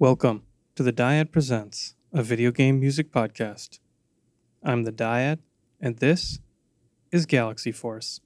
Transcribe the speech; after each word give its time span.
Welcome 0.00 0.44
to 0.76 0.84
the 0.84 0.92
Diad 0.92 1.32
Presents, 1.32 1.96
a 2.12 2.22
video 2.22 2.52
game 2.52 2.78
music 2.78 3.10
podcast. 3.10 3.80
I'm 4.62 4.84
the 4.84 4.92
Diad, 4.92 5.40
and 5.80 5.96
this 5.96 6.38
is 7.10 7.26
Galaxy 7.26 7.72
Force. 7.72 8.20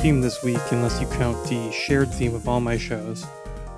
Theme 0.00 0.22
this 0.22 0.42
week 0.42 0.58
unless 0.70 0.98
you 0.98 1.06
count 1.08 1.36
the 1.50 1.70
shared 1.70 2.10
theme 2.14 2.34
of 2.34 2.48
all 2.48 2.58
my 2.58 2.74
shows 2.74 3.26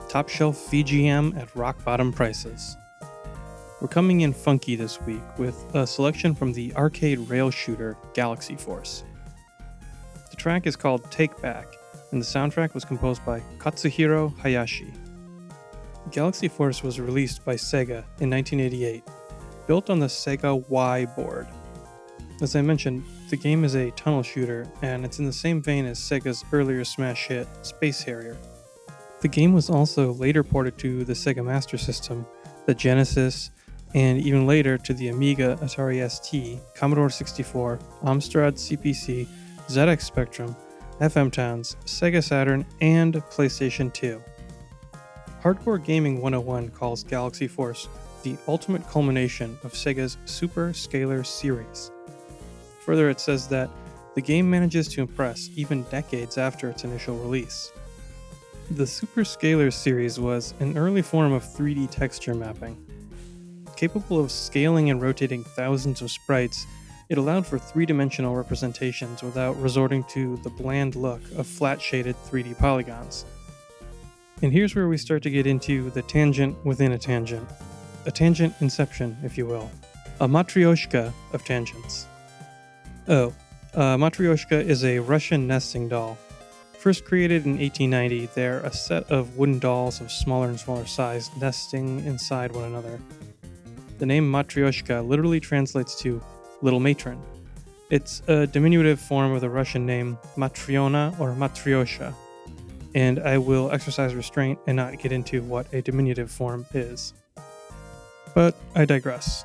top 0.09 0.29
shelf 0.29 0.71
VGM 0.71 1.37
at 1.37 1.57
rock 1.57 1.83
bottom 1.85 2.13
prices. 2.13 2.77
We're 3.81 3.89
coming 3.89 4.21
in 4.21 4.33
funky 4.33 4.77
this 4.77 5.01
week 5.01 5.23
with 5.37 5.57
a 5.75 5.85
selection 5.85 6.33
from 6.33 6.53
the 6.53 6.73
arcade 6.77 7.19
rail 7.31 7.51
shooter 7.51 7.97
Galaxy 8.15 8.55
Force. 8.55 9.03
The 10.31 10.37
track 10.37 10.69
is 10.69 10.77
called 10.77 11.11
Take 11.11 11.43
Back, 11.43 11.67
and 12.13 12.23
the 12.23 12.27
soundtrack 12.27 12.73
was 12.73 12.85
composed 12.85 13.25
by 13.25 13.41
Katsuhiro 13.59 14.39
Hayashi. 14.39 14.93
Galaxy 16.13 16.47
Force 16.47 16.85
was 16.85 17.01
released 17.01 17.45
by 17.45 17.57
Sega 17.57 18.05
in 18.21 18.31
1988, 18.31 19.03
built 19.67 19.91
on 19.91 19.99
the 19.99 20.07
Sega 20.07 20.69
Y 20.69 21.05
board. 21.17 21.49
As 22.41 22.55
I 22.55 22.63
mentioned, 22.63 23.03
the 23.33 23.37
game 23.39 23.65
is 23.65 23.75
a 23.75 23.91
tunnel 23.93 24.23
shooter, 24.23 24.71
and 24.83 25.07
it's 25.07 25.19
in 25.19 25.25
the 25.25 25.33
same 25.33 25.63
vein 25.63 25.87
as 25.87 25.99
Sega's 25.99 26.45
earlier 26.53 26.85
smash 26.85 27.29
hit, 27.29 27.49
Space 27.63 28.03
Harrier. 28.03 28.37
The 29.23 29.29
game 29.29 29.55
was 29.55 29.71
also 29.71 30.13
later 30.13 30.45
ported 30.45 30.77
to 30.81 31.03
the 31.03 31.15
Sega 31.15 31.43
Master 31.43 31.79
System, 31.79 32.27
the 32.67 32.75
Genesis, 32.75 33.51
and 33.95 34.21
even 34.21 34.47
later 34.47 34.77
to 34.77 34.93
the 34.93 35.09
Amiga, 35.09 35.57
Atari 35.63 36.07
ST, 36.11 36.61
Commodore 36.75 37.09
64, 37.09 37.79
Amstrad 38.05 38.57
CPC, 38.59 39.27
ZX 39.67 40.03
Spectrum, 40.03 40.55
FM 41.01 41.33
Towns, 41.33 41.79
Sega 41.87 42.23
Saturn, 42.23 42.67
and 42.83 43.15
PlayStation 43.15 43.91
2. 43.95 44.23
Hardcore 45.43 45.83
Gaming 45.83 46.21
101 46.21 46.69
calls 46.69 47.03
Galaxy 47.03 47.49
Force 47.49 47.89
the 48.25 48.37
ultimate 48.47 48.87
culmination 48.91 49.59
of 49.65 49.73
Sega's 49.73 50.19
Super 50.27 50.75
Scaler 50.75 51.25
series. 51.25 51.91
Further, 52.85 53.11
it 53.11 53.21
says 53.21 53.49
that 53.49 53.71
the 54.15 54.21
game 54.21 54.51
manages 54.51 54.89
to 54.89 55.01
impress 55.01 55.49
even 55.57 55.85
decades 55.85 56.37
after 56.37 56.69
its 56.69 56.85
initial 56.85 57.17
release. 57.17 57.73
The 58.73 58.87
Super 58.87 59.25
Scaler 59.25 59.71
series 59.71 60.19
was 60.19 60.55
an 60.61 60.77
early 60.77 61.03
form 61.03 61.33
of 61.33 61.45
3D 61.45 61.91
texture 61.91 62.35
mapping. 62.35 62.77
Capable 63.77 64.19
of 64.21 64.31
scaling 64.31 64.91
and 64.91 65.01
rotating 65.01 65.45
thousands 65.45 66.03
of 66.03 66.11
sprites, 66.11 66.67
it 67.09 67.19
allowed 67.19 67.47
for 67.47 67.59
three 67.59 67.85
dimensional 67.85 68.35
representations 68.35 69.23
without 69.23 69.61
resorting 69.61 70.05
to 70.05 70.37
the 70.39 70.51
bland 70.51 70.97
look 70.97 71.21
of 71.37 71.47
flat 71.47 71.81
shaded 71.81 72.17
3D 72.25 72.59
polygons. 72.59 73.27
And 74.43 74.53
here's 74.53 74.75
where 74.75 74.89
we 74.89 74.97
start 74.97 75.23
to 75.25 75.31
get 75.31 75.47
into 75.47 75.91
the 75.91 76.03
tangent 76.03 76.57
within 76.65 76.93
a 76.93 76.99
tangent. 76.99 77.49
A 78.07 78.11
tangent 78.11 78.55
inception, 78.61 79.17
if 79.23 79.39
you 79.39 79.47
will. 79.47 79.71
A 80.21 80.27
matryoshka 80.27 81.13
of 81.33 81.45
tangents. 81.45 82.07
Oh, 83.13 83.35
uh, 83.75 83.99
Matryoshka 83.99 84.65
is 84.65 84.87
a 84.87 84.99
Russian 84.99 85.47
nesting 85.47 85.87
doll. 85.87 86.17
First 86.79 87.05
created 87.05 87.45
in 87.45 87.59
1890, 87.59 88.31
they're 88.35 88.61
a 88.61 88.73
set 88.73 89.03
of 89.11 89.37
wooden 89.37 89.59
dolls 89.59 90.01
of 90.01 90.11
smaller 90.11 90.49
and 90.49 90.59
smaller 90.59 90.87
size 90.87 91.31
nesting 91.39 92.03
inside 92.07 92.53
one 92.53 92.65
another. 92.65 92.99
The 93.99 94.07
name 94.07 94.33
Matryoshka 94.33 95.07
literally 95.07 95.41
translates 95.41 95.95
to 96.01 96.23
little 96.63 96.81
matron. 96.81 97.21
It's 97.91 98.23
a 98.29 98.47
diminutive 98.47 98.99
form 98.99 99.33
of 99.33 99.43
the 99.43 99.51
Russian 99.51 99.85
name 99.85 100.17
Matryona 100.39 101.21
or 101.21 101.35
Matryosha, 101.35 102.15
and 102.95 103.19
I 103.19 103.37
will 103.37 103.71
exercise 103.73 104.15
restraint 104.15 104.59
and 104.67 104.75
not 104.75 104.99
get 104.99 105.13
into 105.13 105.43
what 105.43 105.71
a 105.75 105.83
diminutive 105.83 106.31
form 106.31 106.65
is. 106.73 107.13
But 108.35 108.57
I 108.75 108.87
digress. 108.87 109.45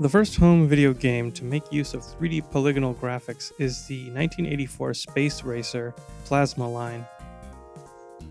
The 0.00 0.08
first 0.08 0.36
home 0.36 0.66
video 0.66 0.94
game 0.94 1.30
to 1.32 1.44
make 1.44 1.70
use 1.70 1.92
of 1.92 2.00
3D 2.00 2.50
polygonal 2.50 2.94
graphics 2.94 3.52
is 3.58 3.86
the 3.86 4.04
1984 4.04 4.94
Space 4.94 5.42
Racer 5.44 5.94
Plasma 6.24 6.66
line. 6.66 7.04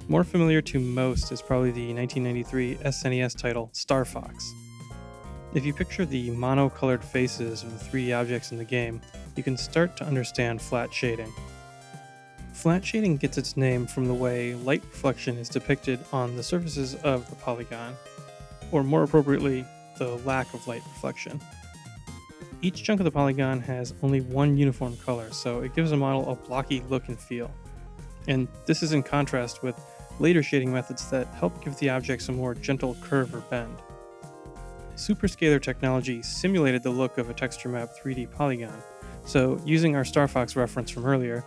More 0.08 0.24
familiar 0.24 0.64
to 0.64 0.80
most 0.80 1.32
is 1.32 1.44
probably 1.44 1.70
the 1.70 1.94
1993 1.94 2.78
SNES 2.90 3.38
title 3.38 3.70
Star 3.74 4.04
Fox. 4.04 4.52
If 5.54 5.64
you 5.64 5.72
picture 5.72 6.08
the 6.08 6.32
mono-colored 6.32 7.04
faces 7.04 7.62
of 7.62 7.72
the 7.78 7.86
3D 7.86 8.20
objects 8.20 8.52
in 8.52 8.58
the 8.58 8.64
game, 8.64 9.00
you 9.36 9.44
can 9.44 9.56
start 9.56 9.96
to 9.98 10.06
understand 10.06 10.64
flat 10.64 10.92
shading. 10.92 11.32
Flat 12.52 12.84
shading 12.84 13.18
gets 13.18 13.38
its 13.38 13.56
name 13.56 13.86
from 13.86 14.08
the 14.08 14.14
way 14.16 14.56
light 14.56 14.82
reflection 14.86 15.38
is 15.38 15.50
depicted 15.50 16.00
on 16.12 16.36
the 16.36 16.42
surfaces 16.42 16.96
of 16.96 17.30
the 17.30 17.36
polygon, 17.36 17.94
or 18.72 18.84
more 18.84 19.04
appropriately, 19.04 19.64
the 20.00 20.16
lack 20.26 20.52
of 20.56 20.68
light 20.68 20.82
reflection. 20.96 21.40
Each 22.62 22.84
chunk 22.84 23.00
of 23.00 23.06
the 23.06 23.12
polygon 23.12 23.62
has 23.62 23.94
only 24.04 24.20
one 24.20 24.58
uniform 24.58 24.98
color, 24.98 25.32
so 25.32 25.62
it 25.62 25.74
gives 25.74 25.94
a 25.94 25.98
model 25.98 26.30
a 26.30 26.36
blocky 26.36 26.84
look 26.90 27.08
and 27.08 27.18
feel. 27.18 27.50
And 28.28 28.50
this 28.66 28.84
is 28.84 28.92
in 28.92 29.02
contrast 29.02 29.64
with 29.64 29.80
later 30.20 30.44
shading 30.44 30.74
methods 30.74 31.10
that 31.10 31.28
help 31.28 31.64
give 31.64 31.78
the 31.78 31.90
objects 31.90 32.28
a 32.28 32.34
more 32.34 32.54
gentle 32.54 32.96
curve 33.02 33.34
or 33.34 33.40
bend. 33.42 33.76
Superscaler 34.96 35.62
technology 35.62 36.22
simulated 36.22 36.84
the 36.84 36.90
look 36.90 37.18
of 37.18 37.30
a 37.30 37.34
texture 37.34 37.70
map 37.70 37.92
3D 37.98 38.30
polygon, 38.30 38.84
so 39.26 39.62
using 39.64 39.96
our 39.96 40.04
Star 40.04 40.28
Fox 40.28 40.58
reference 40.58 40.90
from 40.90 41.06
earlier, 41.06 41.46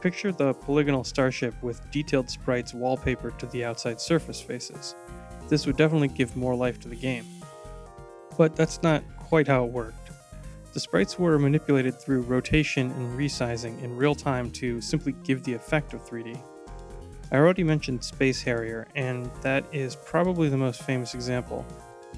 picture 0.00 0.30
the 0.30 0.52
polygonal 0.54 1.02
starship 1.02 1.54
with 1.62 1.90
detailed 1.90 2.28
sprites 2.30 2.72
wallpapered 2.72 3.38
to 3.38 3.46
the 3.46 3.64
outside 3.64 4.00
surface 4.00 4.40
faces. 4.40 4.94
This 5.48 5.66
would 5.66 5.76
definitely 5.76 6.08
give 6.08 6.36
more 6.36 6.54
life 6.54 6.78
to 6.80 6.88
the 6.88 6.96
game. 6.96 7.24
But 8.38 8.54
that's 8.54 8.82
not 8.82 9.02
quite 9.18 9.48
how 9.48 9.64
it 9.64 9.72
worked. 9.72 10.01
The 10.72 10.80
sprites 10.80 11.18
were 11.18 11.38
manipulated 11.38 12.00
through 12.00 12.22
rotation 12.22 12.90
and 12.92 13.18
resizing 13.18 13.82
in 13.82 13.94
real 13.94 14.14
time 14.14 14.50
to 14.52 14.80
simply 14.80 15.12
give 15.22 15.44
the 15.44 15.52
effect 15.52 15.92
of 15.92 16.02
3D. 16.06 16.40
I 17.30 17.36
already 17.36 17.62
mentioned 17.62 18.02
Space 18.02 18.42
Harrier, 18.42 18.88
and 18.94 19.30
that 19.42 19.64
is 19.72 19.96
probably 19.96 20.48
the 20.48 20.56
most 20.56 20.82
famous 20.82 21.14
example, 21.14 21.66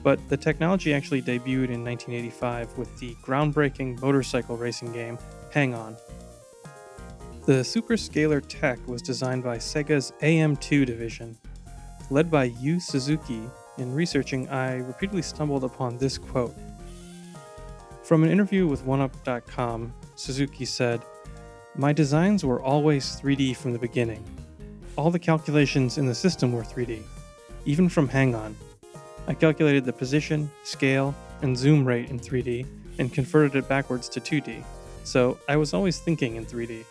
but 0.04 0.20
the 0.28 0.36
technology 0.36 0.94
actually 0.94 1.22
debuted 1.22 1.70
in 1.70 1.84
1985 1.84 2.78
with 2.78 2.96
the 2.98 3.14
groundbreaking 3.22 4.00
motorcycle 4.00 4.56
racing 4.56 4.92
game 4.92 5.18
Hang 5.52 5.74
On. 5.74 5.96
The 7.46 7.62
Superscaler 7.62 8.42
tech 8.48 8.78
was 8.86 9.02
designed 9.02 9.42
by 9.42 9.58
Sega's 9.58 10.12
AM2 10.22 10.86
division. 10.86 11.36
Led 12.10 12.30
by 12.30 12.44
Yu 12.44 12.80
Suzuki, 12.80 13.42
in 13.78 13.92
researching, 13.92 14.48
I 14.48 14.76
repeatedly 14.76 15.22
stumbled 15.22 15.64
upon 15.64 15.98
this 15.98 16.18
quote. 16.18 16.54
From 18.04 18.22
an 18.22 18.30
interview 18.30 18.66
with 18.66 18.84
OneUp.com, 18.84 19.94
Suzuki 20.14 20.66
said, 20.66 21.00
My 21.74 21.90
designs 21.90 22.44
were 22.44 22.60
always 22.60 23.18
3D 23.18 23.56
from 23.56 23.72
the 23.72 23.78
beginning. 23.78 24.22
All 24.96 25.10
the 25.10 25.18
calculations 25.18 25.96
in 25.96 26.04
the 26.04 26.14
system 26.14 26.52
were 26.52 26.64
3D, 26.64 27.02
even 27.64 27.88
from 27.88 28.06
Hang 28.06 28.34
On. 28.34 28.54
I 29.26 29.32
calculated 29.32 29.86
the 29.86 29.92
position, 29.94 30.50
scale, 30.64 31.14
and 31.40 31.56
zoom 31.56 31.82
rate 31.82 32.10
in 32.10 32.20
3D 32.20 32.66
and 32.98 33.10
converted 33.10 33.56
it 33.56 33.70
backwards 33.70 34.10
to 34.10 34.20
2D, 34.20 34.62
so 35.02 35.38
I 35.48 35.56
was 35.56 35.72
always 35.72 35.98
thinking 35.98 36.36
in 36.36 36.44
3D. 36.44 36.84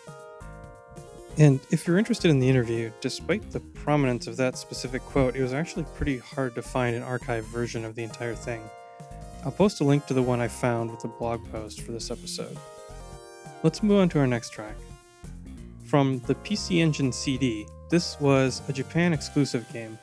And 1.38 1.60
if 1.70 1.86
you're 1.86 1.98
interested 1.98 2.32
in 2.32 2.40
the 2.40 2.48
interview, 2.48 2.90
despite 3.00 3.52
the 3.52 3.60
prominence 3.60 4.26
of 4.26 4.36
that 4.38 4.58
specific 4.58 5.02
quote, 5.02 5.36
it 5.36 5.42
was 5.42 5.54
actually 5.54 5.84
pretty 5.94 6.18
hard 6.18 6.56
to 6.56 6.62
find 6.62 6.96
an 6.96 7.04
archived 7.04 7.44
version 7.44 7.84
of 7.84 7.94
the 7.94 8.02
entire 8.02 8.34
thing. 8.34 8.68
I'll 9.44 9.52
post 9.52 9.82
a 9.82 9.84
link 9.84 10.06
to 10.06 10.14
the 10.14 10.22
one 10.22 10.40
I 10.40 10.48
found 10.48 10.90
with 10.90 11.00
the 11.00 11.08
blog 11.08 11.46
post 11.52 11.82
for 11.82 11.92
this 11.92 12.10
episode. 12.10 12.56
Let's 13.62 13.82
move 13.82 13.98
on 13.98 14.08
to 14.10 14.20
our 14.20 14.26
next 14.26 14.50
track. 14.50 14.74
From 15.84 16.20
the 16.20 16.34
PC 16.34 16.78
Engine 16.78 17.12
CD, 17.12 17.66
this 17.90 18.18
was 18.20 18.62
a 18.68 18.72
Japan 18.72 19.12
exclusive 19.12 19.70
game. 19.70 19.98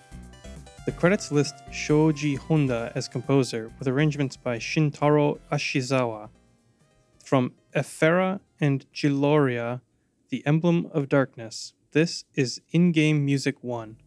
The 0.85 0.91
credits 0.91 1.31
list 1.31 1.55
Shoji 1.71 2.35
Honda 2.35 2.91
as 2.93 3.07
composer, 3.07 3.71
with 3.79 3.88
arrangements 3.88 4.38
by 4.38 4.59
Shintaro 4.59 5.39
Ashizawa. 5.51 6.29
From 7.23 7.53
Efera 7.75 8.41
and 8.59 8.85
Jiliora, 8.94 9.81
The 10.29 10.45
Emblem 10.45 10.87
of 10.94 11.09
Darkness, 11.09 11.73
this 11.94 12.25
is 12.35 12.61
In 12.71 12.91
Game 12.91 13.25
Music 13.25 13.63
1. 13.63 13.97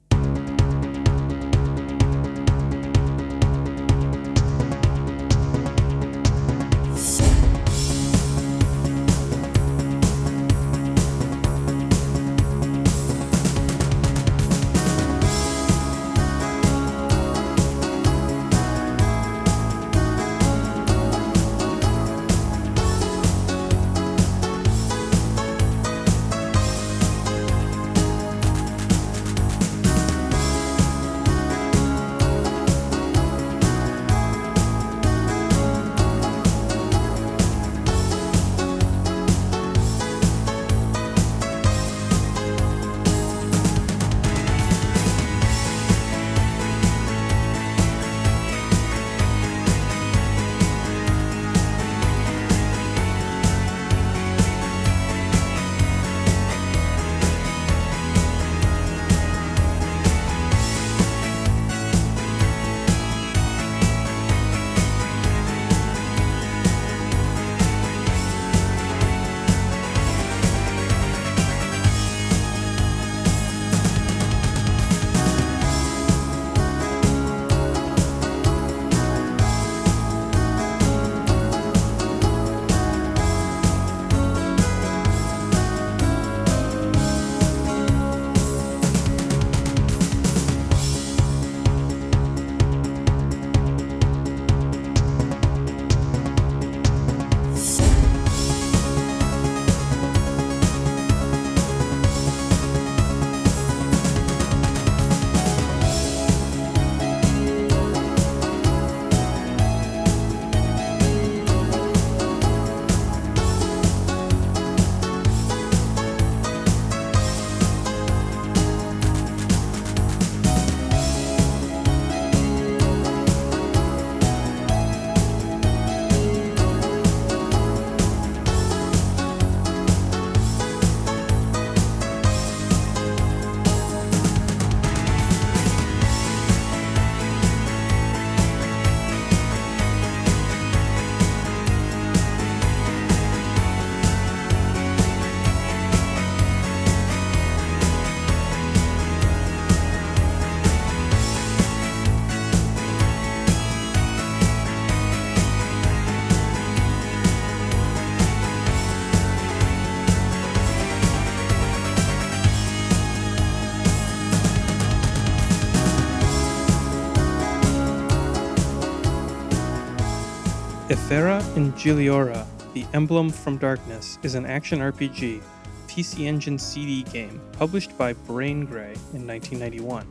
Efera 171.15 171.57
in 171.57 171.73
Jiliora, 171.75 172.45
The 172.73 172.85
Emblem 172.93 173.31
from 173.31 173.57
Darkness, 173.57 174.19
is 174.25 174.35
an 174.35 174.47
action 174.47 174.81
RPG 174.81 175.41
PC 175.87 176.27
Engine 176.27 176.59
CD 176.59 177.05
game 177.05 177.41
published 177.53 177.97
by 177.97 178.15
Brain 178.15 178.65
Grey 178.65 178.95
in 179.13 179.25
1991. 179.25 180.05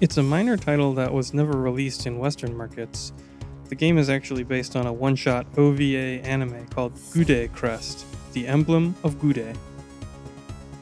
It's 0.00 0.16
a 0.16 0.22
minor 0.24 0.56
title 0.56 0.94
that 0.94 1.12
was 1.12 1.32
never 1.32 1.52
released 1.52 2.08
in 2.08 2.18
Western 2.18 2.56
markets. 2.56 3.12
The 3.68 3.76
game 3.76 3.96
is 3.96 4.10
actually 4.10 4.42
based 4.42 4.74
on 4.74 4.88
a 4.88 4.92
one 4.92 5.14
shot 5.14 5.46
OVA 5.56 6.26
anime 6.26 6.66
called 6.70 6.98
Gude 7.12 7.52
Crest, 7.52 8.04
The 8.32 8.48
Emblem 8.48 8.96
of 9.04 9.20
Gude. 9.20 9.56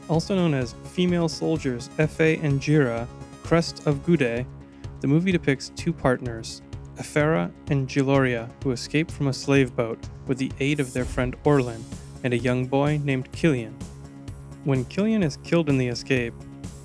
Also 0.09 0.35
known 0.35 0.55
as 0.55 0.75
Female 0.95 1.29
Soldiers 1.29 1.91
Efe 1.99 2.43
and 2.43 2.63
Jira, 2.63 3.07
Crest 3.43 3.87
of 3.87 4.07
Gude, 4.07 4.47
the 5.03 5.07
movie 5.07 5.33
depicts 5.33 5.69
two 5.77 5.93
partners, 5.93 6.63
Efera 6.97 7.51
and 7.69 7.89
Jiliora, 7.89 8.49
who 8.63 8.71
escape 8.71 9.11
from 9.11 9.29
a 9.29 9.33
slave 9.33 9.75
boat 9.75 9.99
with 10.27 10.39
the 10.39 10.53
aid 10.61 10.81
of 10.81 10.93
their 10.93 11.05
friend 11.05 11.37
Orlin 11.45 11.85
and 12.25 12.33
a 12.33 12.39
young 12.39 12.67
boy 12.67 13.01
named 13.03 13.31
Killian. 13.33 13.75
When 14.65 14.85
Killian 14.85 15.23
is 15.23 15.39
killed 15.39 15.69
in 15.69 15.79
the 15.79 15.89
escape, 15.89 16.35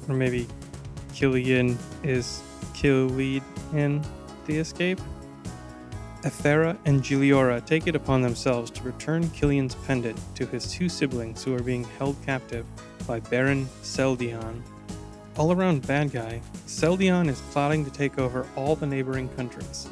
or 0.07 0.15
maybe 0.15 0.47
Killian 1.13 1.77
is 2.03 2.41
killed 2.73 3.19
in 3.73 4.01
the 4.45 4.57
escape, 4.57 4.99
Efera 6.23 6.77
and 6.85 7.01
Jiliora 7.01 7.65
take 7.65 7.87
it 7.87 7.95
upon 7.95 8.21
themselves 8.21 8.71
to 8.71 8.83
return 8.83 9.29
Killian's 9.29 9.75
pendant 9.75 10.19
to 10.35 10.45
his 10.45 10.71
two 10.71 10.89
siblings 10.89 11.43
who 11.43 11.53
are 11.53 11.61
being 11.61 11.83
held 11.99 12.15
captive 12.25 12.65
by 13.05 13.19
Baron 13.19 13.67
Seldion. 13.83 14.61
All 15.37 15.51
around 15.51 15.85
bad 15.85 16.11
guy, 16.11 16.41
Seldion 16.65 17.29
is 17.29 17.39
plotting 17.51 17.85
to 17.85 17.91
take 17.91 18.17
over 18.17 18.47
all 18.55 18.75
the 18.75 18.87
neighboring 18.87 19.29
countries. 19.29 19.87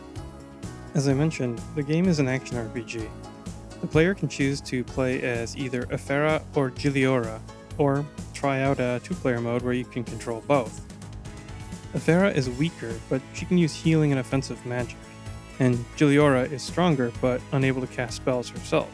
As 0.96 1.08
I 1.08 1.14
mentioned, 1.14 1.62
the 1.76 1.84
game 1.84 2.08
is 2.08 2.18
an 2.18 2.28
action 2.28 2.58
RPG. 2.58 3.08
The 3.80 3.86
player 3.86 4.16
can 4.16 4.28
choose 4.28 4.60
to 4.62 4.84
play 4.84 5.22
as 5.22 5.56
either 5.56 5.84
Efera 5.84 6.42
or 6.56 6.72
Jiliora, 6.72 7.40
or 7.78 8.04
try 8.34 8.62
out 8.62 8.80
a 8.80 9.00
two 9.04 9.14
player 9.14 9.40
mode 9.40 9.62
where 9.62 9.76
you 9.76 9.86
can 9.86 10.04
control 10.04 10.44
both. 10.48 10.82
Efera 11.94 12.34
is 12.34 12.50
weaker, 12.50 12.96
but 13.08 13.22
she 13.36 13.46
can 13.46 13.60
use 13.60 13.76
healing 13.76 14.12
and 14.12 14.20
offensive 14.20 14.66
magic, 14.66 14.98
and 15.60 15.76
Jiliora 15.96 16.52
is 16.52 16.64
stronger 16.64 17.12
but 17.22 17.40
unable 17.52 17.82
to 17.82 17.88
cast 17.88 18.16
spells 18.16 18.50
herself. 18.50 18.90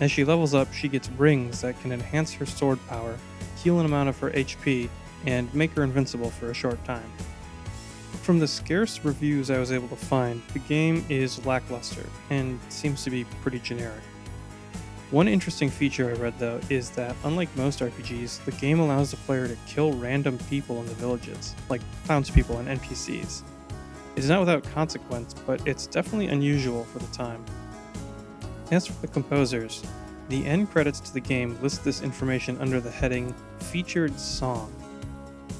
As 0.00 0.12
she 0.12 0.24
levels 0.24 0.54
up, 0.54 0.72
she 0.72 0.86
gets 0.86 1.10
rings 1.10 1.62
that 1.62 1.80
can 1.80 1.90
enhance 1.90 2.32
her 2.34 2.46
sword 2.46 2.78
power, 2.86 3.16
heal 3.56 3.80
an 3.80 3.86
amount 3.86 4.08
of 4.08 4.18
her 4.20 4.30
HP, 4.30 4.88
and 5.26 5.52
make 5.54 5.72
her 5.72 5.82
invincible 5.82 6.30
for 6.30 6.50
a 6.50 6.54
short 6.54 6.82
time. 6.84 7.10
From 8.22 8.38
the 8.38 8.48
scarce 8.48 9.04
reviews 9.04 9.50
I 9.50 9.58
was 9.58 9.72
able 9.72 9.88
to 9.88 9.96
find, 9.96 10.42
the 10.52 10.58
game 10.60 11.04
is 11.08 11.44
lackluster 11.46 12.04
and 12.30 12.60
seems 12.68 13.02
to 13.04 13.10
be 13.10 13.24
pretty 13.42 13.58
generic. 13.58 14.02
One 15.10 15.26
interesting 15.26 15.70
feature 15.70 16.10
I 16.10 16.12
read 16.12 16.38
though 16.38 16.60
is 16.68 16.90
that 16.90 17.16
unlike 17.24 17.48
most 17.56 17.80
RPGs, 17.80 18.44
the 18.44 18.52
game 18.52 18.80
allows 18.80 19.10
the 19.10 19.16
player 19.18 19.48
to 19.48 19.56
kill 19.66 19.94
random 19.94 20.36
people 20.50 20.80
in 20.80 20.86
the 20.86 20.94
villages, 20.94 21.54
like 21.70 21.80
townspeople 22.06 22.58
and 22.58 22.78
NPCs. 22.78 23.42
It's 24.16 24.26
not 24.26 24.40
without 24.40 24.64
consequence, 24.74 25.34
but 25.46 25.66
it's 25.66 25.86
definitely 25.86 26.26
unusual 26.26 26.84
for 26.84 26.98
the 26.98 27.06
time. 27.06 27.42
As 28.70 28.86
for 28.86 29.00
the 29.00 29.08
composers, 29.08 29.82
the 30.28 30.44
end 30.44 30.70
credits 30.70 31.00
to 31.00 31.14
the 31.14 31.20
game 31.20 31.56
list 31.62 31.84
this 31.84 32.02
information 32.02 32.60
under 32.60 32.80
the 32.80 32.90
heading 32.90 33.34
Featured 33.60 34.20
Song. 34.20 34.70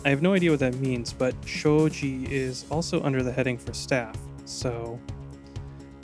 I 0.08 0.10
have 0.10 0.22
no 0.22 0.32
idea 0.32 0.50
what 0.50 0.60
that 0.60 0.74
means, 0.76 1.12
but 1.12 1.34
Shoji 1.44 2.34
is 2.34 2.64
also 2.70 3.02
under 3.02 3.22
the 3.22 3.30
heading 3.30 3.58
for 3.58 3.74
staff, 3.74 4.16
so 4.46 4.98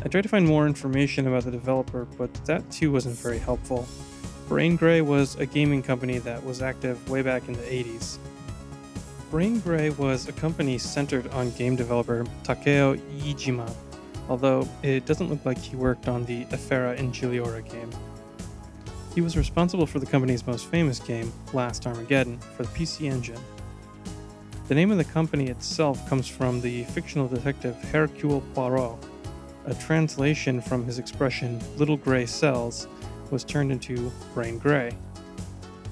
I 0.04 0.08
tried 0.08 0.24
to 0.24 0.28
find 0.28 0.46
more 0.46 0.66
information 0.66 1.26
about 1.26 1.44
the 1.44 1.50
developer, 1.50 2.04
but 2.18 2.30
that 2.44 2.70
too 2.70 2.92
wasn't 2.92 3.16
very 3.16 3.38
helpful. 3.38 3.88
Brain 4.46 4.76
Gray 4.76 5.00
was 5.00 5.36
a 5.36 5.46
gaming 5.46 5.82
company 5.82 6.18
that 6.18 6.44
was 6.44 6.60
active 6.60 7.08
way 7.08 7.22
back 7.22 7.48
in 7.48 7.54
the 7.54 7.62
80s. 7.62 8.18
Brain 9.30 9.60
Gray 9.60 9.88
was 9.88 10.28
a 10.28 10.32
company 10.32 10.76
centered 10.76 11.26
on 11.28 11.50
game 11.52 11.74
developer 11.74 12.26
Takeo 12.42 12.96
Iijima, 12.96 13.74
although 14.28 14.68
it 14.82 15.06
doesn't 15.06 15.30
look 15.30 15.46
like 15.46 15.56
he 15.56 15.76
worked 15.76 16.08
on 16.08 16.26
the 16.26 16.44
Efera 16.50 16.98
and 16.98 17.10
Jiliora 17.10 17.66
game. 17.72 17.88
He 19.14 19.22
was 19.22 19.38
responsible 19.38 19.86
for 19.86 19.98
the 19.98 20.04
company's 20.04 20.46
most 20.46 20.66
famous 20.66 20.98
game, 20.98 21.32
Last 21.54 21.86
Armageddon, 21.86 22.38
for 22.54 22.64
the 22.64 22.68
PC 22.68 23.10
Engine. 23.10 23.40
The 24.66 24.74
name 24.74 24.90
of 24.90 24.96
the 24.96 25.04
company 25.04 25.48
itself 25.48 26.08
comes 26.08 26.26
from 26.26 26.62
the 26.62 26.84
fictional 26.84 27.28
detective 27.28 27.76
Hercule 27.92 28.42
Poirot, 28.54 28.96
a 29.66 29.74
translation 29.74 30.62
from 30.62 30.86
his 30.86 30.98
expression 30.98 31.60
little 31.76 31.98
gray 31.98 32.24
cells 32.24 32.88
was 33.30 33.44
turned 33.44 33.70
into 33.70 34.10
brain 34.32 34.56
gray. 34.56 34.96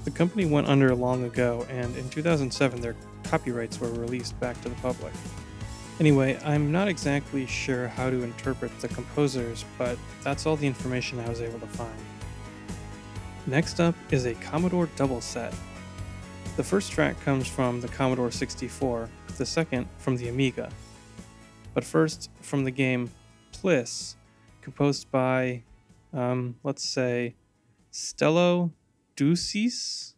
The 0.05 0.11
company 0.11 0.45
went 0.45 0.67
under 0.67 0.95
long 0.95 1.23
ago, 1.23 1.67
and 1.69 1.95
in 1.95 2.09
2007 2.09 2.81
their 2.81 2.95
copyrights 3.25 3.79
were 3.79 3.91
released 3.91 4.39
back 4.39 4.59
to 4.63 4.69
the 4.69 4.75
public. 4.75 5.13
Anyway, 5.99 6.39
I'm 6.43 6.71
not 6.71 6.87
exactly 6.87 7.45
sure 7.45 7.89
how 7.89 8.09
to 8.09 8.23
interpret 8.23 8.71
the 8.79 8.87
composers, 8.87 9.65
but 9.77 9.99
that's 10.23 10.47
all 10.47 10.55
the 10.55 10.65
information 10.65 11.19
I 11.19 11.29
was 11.29 11.41
able 11.41 11.59
to 11.59 11.67
find. 11.67 11.93
Next 13.45 13.79
up 13.79 13.93
is 14.09 14.25
a 14.25 14.33
Commodore 14.33 14.89
double 14.95 15.21
set. 15.21 15.53
The 16.55 16.63
first 16.63 16.91
track 16.91 17.19
comes 17.21 17.47
from 17.47 17.81
the 17.81 17.87
Commodore 17.87 18.29
64, 18.29 19.09
the 19.37 19.45
second 19.45 19.87
from 19.97 20.17
the 20.17 20.29
Amiga. 20.29 20.69
But 21.73 21.83
first, 21.83 22.29
from 22.41 22.63
the 22.63 22.69
game 22.69 23.09
PLIS, 23.51 24.17
composed 24.61 25.09
by, 25.09 25.63
um, 26.13 26.57
let's 26.63 26.87
say, 26.87 27.33
Stello 27.91 28.71
Doussis. 29.15 30.13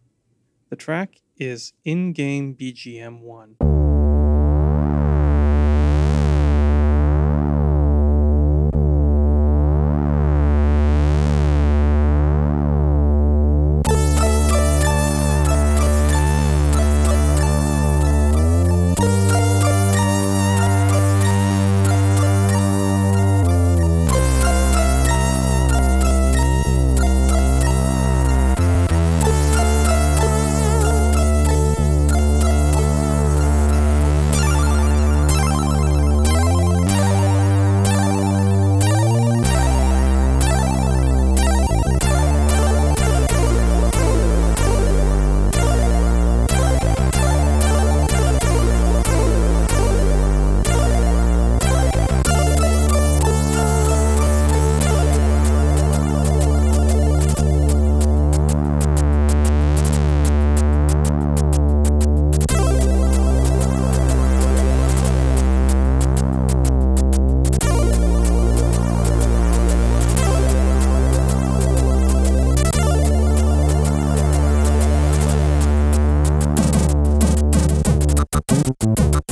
The 0.70 0.76
track 0.76 1.22
is 1.38 1.72
In 1.86 2.12
Game 2.12 2.54
BGM 2.54 3.22
1. 3.22 3.75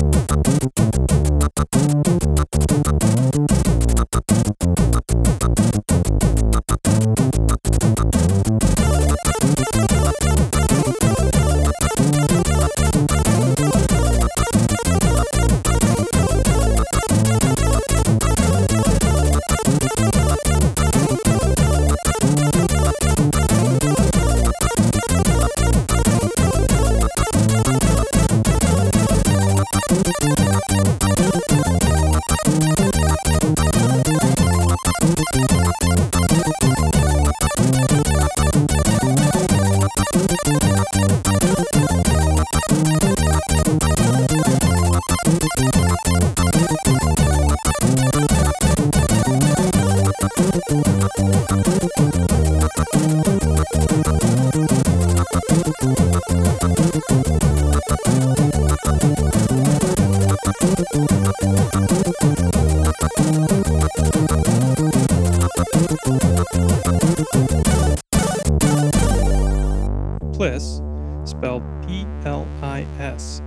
I 0.04 1.06
S, 1.10 1.13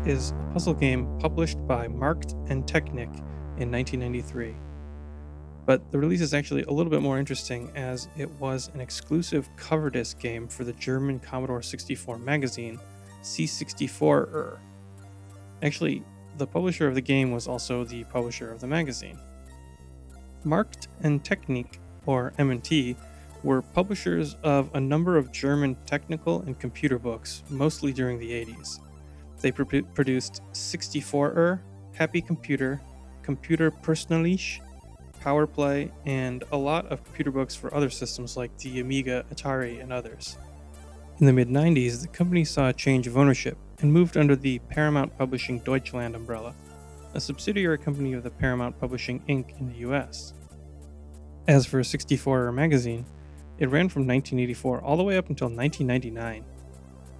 is 0.06 0.30
a 0.30 0.52
puzzle 0.52 0.74
game 0.74 1.18
published 1.18 1.66
by 1.66 1.88
Markt 1.88 2.32
and 2.48 2.64
Technik 2.64 3.12
in 3.58 3.72
1993. 3.72 4.54
But 5.64 5.90
the 5.90 5.98
release 5.98 6.20
is 6.20 6.32
actually 6.32 6.62
a 6.62 6.70
little 6.70 6.90
bit 6.90 7.02
more 7.02 7.18
interesting 7.18 7.72
as 7.74 8.08
it 8.16 8.30
was 8.38 8.70
an 8.72 8.80
exclusive 8.80 9.48
cover 9.56 9.90
disc 9.90 10.20
game 10.20 10.46
for 10.46 10.62
the 10.62 10.72
German 10.74 11.18
Commodore 11.18 11.60
64 11.60 12.18
magazine, 12.18 12.78
C64er. 13.22 14.58
Actually, 15.62 16.04
the 16.38 16.46
publisher 16.46 16.86
of 16.86 16.94
the 16.94 17.00
game 17.00 17.32
was 17.32 17.48
also 17.48 17.82
the 17.82 18.04
publisher 18.04 18.52
of 18.52 18.60
the 18.60 18.66
magazine. 18.68 19.18
Markt 20.44 20.86
and 21.02 21.24
Technik, 21.24 21.78
or 22.06 22.32
M&T, 22.38 22.94
were 23.42 23.60
publishers 23.60 24.36
of 24.44 24.72
a 24.74 24.80
number 24.80 25.16
of 25.16 25.32
German 25.32 25.76
technical 25.86 26.42
and 26.42 26.58
computer 26.60 26.98
books, 26.98 27.42
mostly 27.50 27.92
during 27.92 28.20
the 28.20 28.30
80s. 28.30 28.78
They 29.40 29.52
pr- 29.52 29.82
produced 29.94 30.42
64er, 30.52 31.60
Happy 31.94 32.20
Computer, 32.20 32.80
Computer 33.22 33.70
Persönlich, 33.70 34.60
PowerPlay, 35.22 35.90
and 36.04 36.44
a 36.52 36.56
lot 36.56 36.86
of 36.86 37.02
computer 37.04 37.30
books 37.30 37.54
for 37.54 37.74
other 37.74 37.90
systems 37.90 38.36
like 38.36 38.56
the 38.58 38.80
Amiga, 38.80 39.24
Atari, 39.32 39.82
and 39.82 39.92
others. 39.92 40.38
In 41.18 41.26
the 41.26 41.32
mid 41.32 41.48
90s, 41.48 42.02
the 42.02 42.08
company 42.08 42.44
saw 42.44 42.68
a 42.68 42.72
change 42.72 43.06
of 43.06 43.16
ownership 43.16 43.56
and 43.80 43.92
moved 43.92 44.16
under 44.16 44.36
the 44.36 44.58
Paramount 44.70 45.16
Publishing 45.18 45.58
Deutschland 45.60 46.14
umbrella, 46.14 46.54
a 47.14 47.20
subsidiary 47.20 47.78
company 47.78 48.12
of 48.12 48.22
the 48.22 48.30
Paramount 48.30 48.78
Publishing 48.78 49.20
Inc. 49.28 49.58
in 49.58 49.68
the 49.68 49.78
US. 49.88 50.34
As 51.48 51.64
for 51.64 51.80
64er 51.80 52.52
magazine, 52.52 53.06
it 53.58 53.70
ran 53.70 53.88
from 53.88 54.06
1984 54.06 54.82
all 54.82 54.96
the 54.96 55.02
way 55.02 55.16
up 55.16 55.30
until 55.30 55.48
1999. 55.48 56.44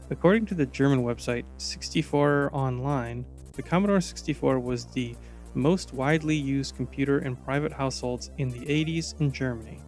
According 0.08 0.46
to 0.46 0.54
the 0.54 0.66
German 0.66 1.02
website 1.02 1.44
64 1.58 2.50
Online, 2.52 3.24
the 3.54 3.62
Commodore 3.62 4.00
64 4.00 4.60
was 4.60 4.84
the 4.86 5.16
most 5.54 5.92
widely 5.94 6.36
used 6.36 6.76
computer 6.76 7.20
in 7.20 7.34
private 7.34 7.72
households 7.72 8.30
in 8.38 8.50
the 8.50 8.60
80s 8.60 9.20
in 9.20 9.32
Germany. 9.32 9.80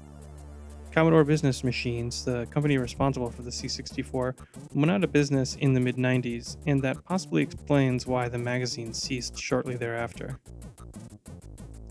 Commodore 0.91 1.23
Business 1.23 1.63
Machines, 1.63 2.25
the 2.25 2.47
company 2.47 2.79
responsible 2.79 3.31
for 3.31 3.43
the 3.43 3.51
C64, 3.51 4.35
went 4.75 4.91
out 4.91 5.05
of 5.05 5.13
business 5.13 5.55
in 5.57 5.73
the 5.73 5.81
mid 5.81 5.97
90s, 5.97 6.57
and 6.67 6.83
that 6.83 7.05
possibly 7.05 7.43
explains 7.43 8.07
why 8.07 8.29
the 8.29 8.39
magazine 8.39 8.93
ceased 8.93 9.39
shortly 9.39 9.77
thereafter. 9.77 10.41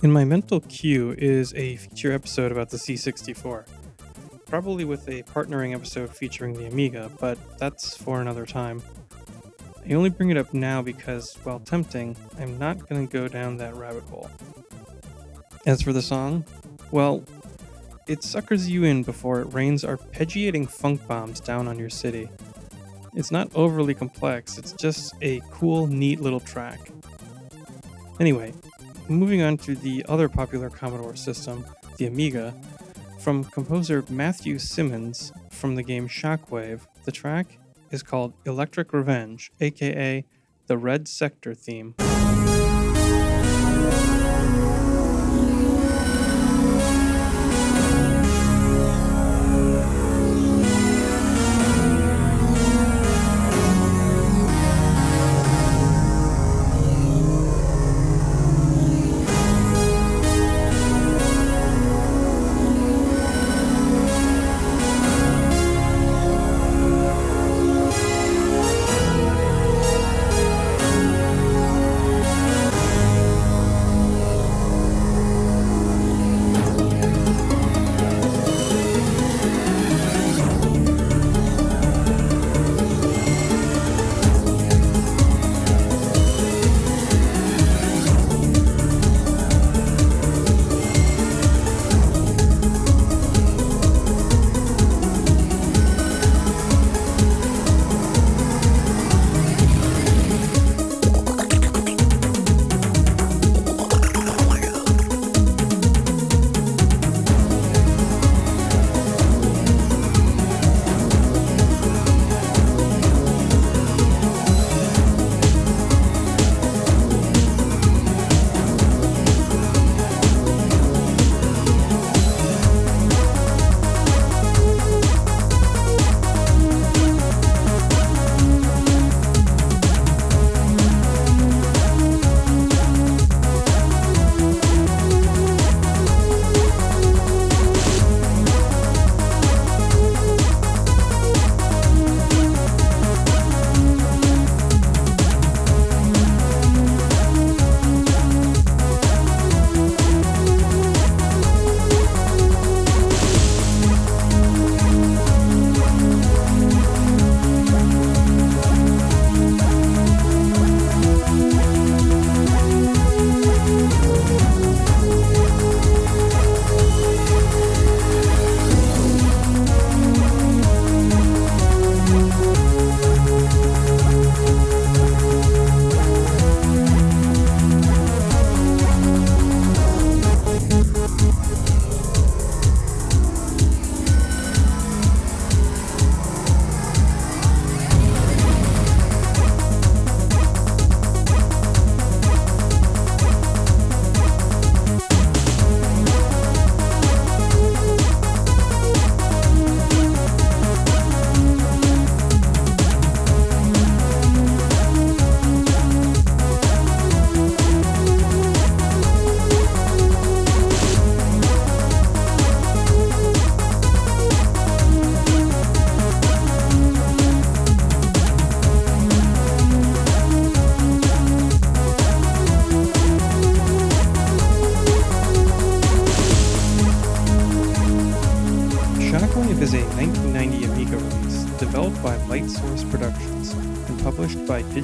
In 0.04 0.12
my 0.12 0.26
mental 0.26 0.60
queue 0.62 1.16
is 1.18 1.54
a 1.54 1.78
feature 1.78 2.12
episode 2.12 2.52
about 2.52 2.70
the 2.70 2.78
C64, 2.78 3.66
probably 4.48 4.86
with 4.86 5.08
a 5.10 5.24
partnering 5.24 5.76
episode 5.76 6.10
featuring 6.10 6.54
the 6.54 6.66
Amiga, 6.66 7.12
but 7.20 7.38
that's 7.58 7.96
for 7.98 8.22
another 8.22 8.46
time. 8.46 8.82
I 9.88 9.94
only 9.94 10.10
bring 10.10 10.30
it 10.30 10.38
up 10.38 10.54
now 10.54 10.82
because, 10.82 11.36
while 11.44 11.60
tempting, 11.60 12.16
I'm 12.40 12.58
not 12.58 12.88
going 12.90 13.08
to 13.08 13.12
go 13.12 13.28
down 13.28 13.58
that 13.58 13.76
rabbit 13.76 14.04
hole. 14.04 14.30
As 15.66 15.82
for 15.82 15.94
the 15.94 16.02
song, 16.02 16.46
well, 16.92 17.24
it 18.08 18.24
suckers 18.24 18.70
you 18.70 18.86
in 18.86 19.04
before 19.04 19.42
it 19.42 19.54
rains 19.54 19.84
arpeggiating 19.84 20.70
funk 20.70 21.06
bombs 21.08 21.40
down 21.40 21.68
on 21.68 21.78
your 21.78 21.90
city. 21.90 22.30
It's 23.16 23.32
not 23.32 23.50
overly 23.56 23.94
complex, 23.94 24.58
it's 24.58 24.74
just 24.74 25.14
a 25.22 25.42
cool, 25.52 25.88
neat 25.88 26.22
little 26.22 26.40
track. 26.40 26.80
Anyway, 28.20 28.54
moving 29.10 29.42
on 29.42 29.58
to 29.58 29.76
the 29.76 30.06
other 30.08 30.30
popular 30.30 30.70
Commodore 30.70 31.16
system, 31.16 31.66
the 31.98 32.06
Amiga, 32.06 32.54
from 33.28 33.44
composer 33.44 34.06
Matthew 34.10 34.58
Simmonds 34.58 35.34
from 35.50 35.76
the 35.76 35.84
game 35.84 36.08
Shockwave, 36.08 36.88
the 37.04 37.12
track 37.12 37.60
is 37.92 38.02
called 38.02 38.32
Electric 38.46 38.94
Revenge, 38.94 39.52
aka 39.60 40.24
the 40.68 40.78
Red 40.78 41.10
Sector 41.10 41.54
theme. 41.54 41.94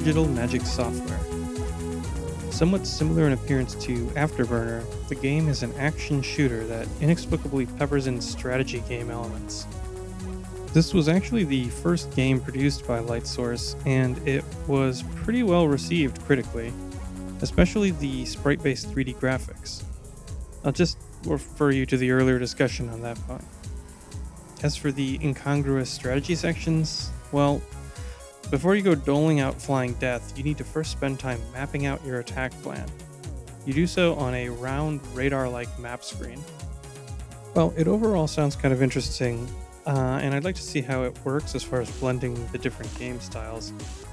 Digital 0.04 0.28
Magic 0.28 0.60
Software. 0.66 1.18
Somewhat 2.52 2.86
similar 2.86 3.26
in 3.26 3.32
appearance 3.32 3.74
to 3.76 4.04
Afterburner, 4.08 4.84
the 5.08 5.14
game 5.14 5.48
is 5.48 5.62
an 5.62 5.72
action 5.78 6.20
shooter 6.20 6.66
that 6.66 6.86
inexplicably 7.00 7.64
peppers 7.64 8.06
in 8.06 8.20
strategy 8.20 8.84
game 8.86 9.08
elements. 9.08 9.66
This 10.74 10.92
was 10.92 11.08
actually 11.08 11.44
the 11.44 11.70
first 11.70 12.14
game 12.14 12.38
produced 12.38 12.86
by 12.86 12.98
Lightsource, 12.98 13.76
and 13.86 14.18
it 14.28 14.44
was 14.68 15.02
pretty 15.22 15.42
well 15.42 15.68
received 15.68 16.20
critically, 16.26 16.70
especially 17.40 17.92
the 17.92 18.26
sprite 18.26 18.62
based 18.62 18.94
3D 18.94 19.16
graphics. 19.16 19.84
I'll 20.66 20.72
just 20.72 20.98
refer 21.24 21.70
you 21.70 21.86
to 21.86 21.96
the 21.96 22.10
earlier 22.10 22.38
discussion 22.38 22.90
on 22.90 23.00
that 23.00 23.16
point. 23.26 23.44
As 24.62 24.76
for 24.76 24.92
the 24.92 25.18
incongruous 25.22 25.88
strategy 25.88 26.34
sections, 26.34 27.10
well, 27.32 27.62
before 28.54 28.76
you 28.76 28.82
go 28.82 28.94
doling 28.94 29.40
out 29.40 29.60
flying 29.60 29.94
death, 29.94 30.32
you 30.38 30.44
need 30.44 30.56
to 30.56 30.62
first 30.62 30.92
spend 30.92 31.18
time 31.18 31.40
mapping 31.52 31.86
out 31.86 32.00
your 32.06 32.20
attack 32.20 32.52
plan. 32.62 32.88
You 33.66 33.74
do 33.74 33.84
so 33.84 34.14
on 34.14 34.32
a 34.32 34.48
round 34.48 35.00
radar 35.12 35.48
like 35.48 35.76
map 35.80 36.04
screen. 36.04 36.40
Well, 37.56 37.74
it 37.76 37.88
overall 37.88 38.28
sounds 38.28 38.54
kind 38.54 38.72
of 38.72 38.80
interesting, 38.80 39.48
uh, 39.88 40.20
and 40.22 40.36
I'd 40.36 40.44
like 40.44 40.54
to 40.54 40.62
see 40.62 40.80
how 40.80 41.02
it 41.02 41.18
works 41.24 41.56
as 41.56 41.64
far 41.64 41.80
as 41.80 41.90
blending 41.98 42.46
the 42.52 42.58
different 42.58 42.96
game 42.96 43.18
styles. 43.18 43.72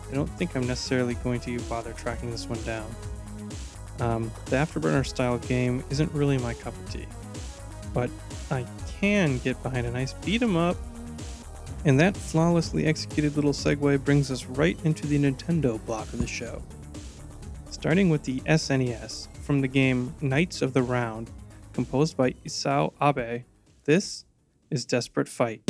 I 0.09 0.15
don't 0.15 0.25
think 0.25 0.55
I'm 0.55 0.65
necessarily 0.65 1.13
going 1.13 1.39
to 1.41 1.59
bother 1.61 1.93
tracking 1.93 2.31
this 2.31 2.49
one 2.49 2.63
down. 2.63 2.89
Um, 3.99 4.31
the 4.45 4.55
Afterburner 4.55 5.05
style 5.05 5.37
game 5.37 5.83
isn't 5.91 6.11
really 6.13 6.39
my 6.39 6.55
cup 6.55 6.73
of 6.73 6.91
tea, 6.91 7.05
but 7.93 8.09
I 8.49 8.65
can 8.99 9.37
get 9.37 9.61
behind 9.61 9.85
a 9.85 9.91
nice 9.91 10.13
beat 10.13 10.41
'em 10.41 10.57
up. 10.57 10.77
And 11.83 11.99
that 11.99 12.15
flawlessly 12.15 12.85
executed 12.85 13.35
little 13.35 13.53
segue 13.53 14.03
brings 14.03 14.29
us 14.29 14.45
right 14.45 14.77
into 14.83 15.07
the 15.07 15.17
Nintendo 15.17 15.83
block 15.85 16.13
of 16.13 16.19
the 16.19 16.27
show. 16.27 16.61
Starting 17.71 18.09
with 18.09 18.23
the 18.23 18.39
SNES 18.41 19.27
from 19.37 19.61
the 19.61 19.67
game 19.67 20.13
Knights 20.21 20.61
of 20.61 20.73
the 20.73 20.83
Round, 20.83 21.31
composed 21.73 22.15
by 22.15 22.31
Isao 22.45 22.93
Abe, 23.01 23.45
this 23.85 24.25
is 24.69 24.85
Desperate 24.85 25.27
Fight. 25.27 25.61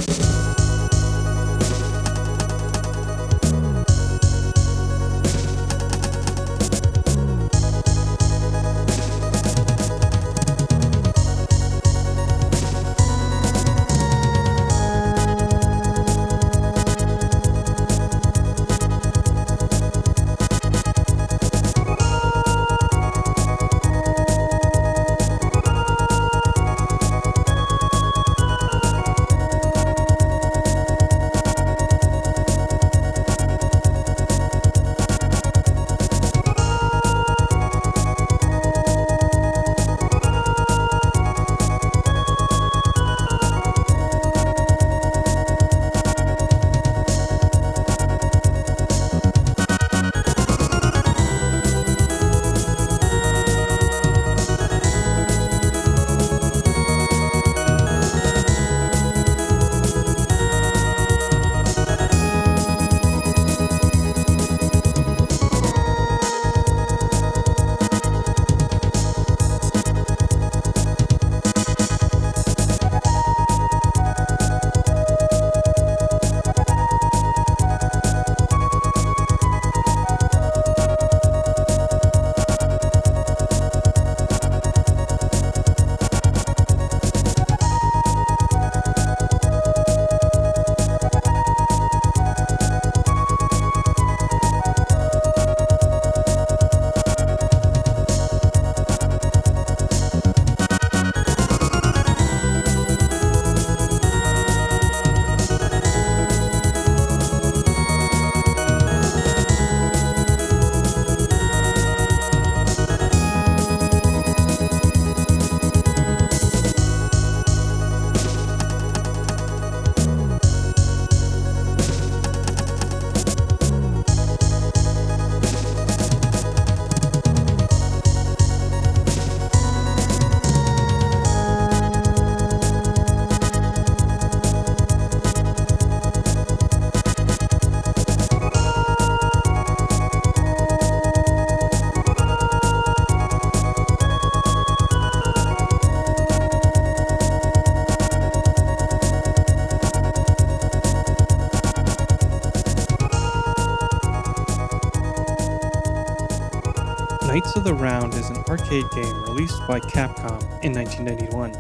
Knights 157.92 158.04
Round 158.04 158.14
is 158.14 158.30
an 158.30 158.38
arcade 158.48 158.86
game 158.96 159.24
released 159.24 159.60
by 159.68 159.78
Capcom 159.82 160.42
in 160.64 160.72
1991. 160.72 161.52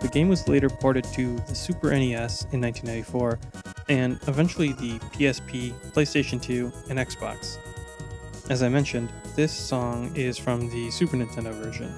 The 0.00 0.08
game 0.10 0.30
was 0.30 0.48
later 0.48 0.70
ported 0.70 1.04
to 1.12 1.36
the 1.40 1.54
Super 1.54 1.90
NES 1.90 2.46
in 2.52 2.60
1994 2.62 3.38
and 3.90 4.18
eventually 4.28 4.72
the 4.72 4.98
PSP, 5.12 5.74
PlayStation 5.92 6.40
2, 6.40 6.72
and 6.88 6.98
Xbox. 6.98 7.58
As 8.48 8.62
I 8.62 8.70
mentioned, 8.70 9.10
this 9.34 9.52
song 9.52 10.10
is 10.14 10.38
from 10.38 10.70
the 10.70 10.90
Super 10.90 11.18
Nintendo 11.18 11.52
version. 11.52 11.92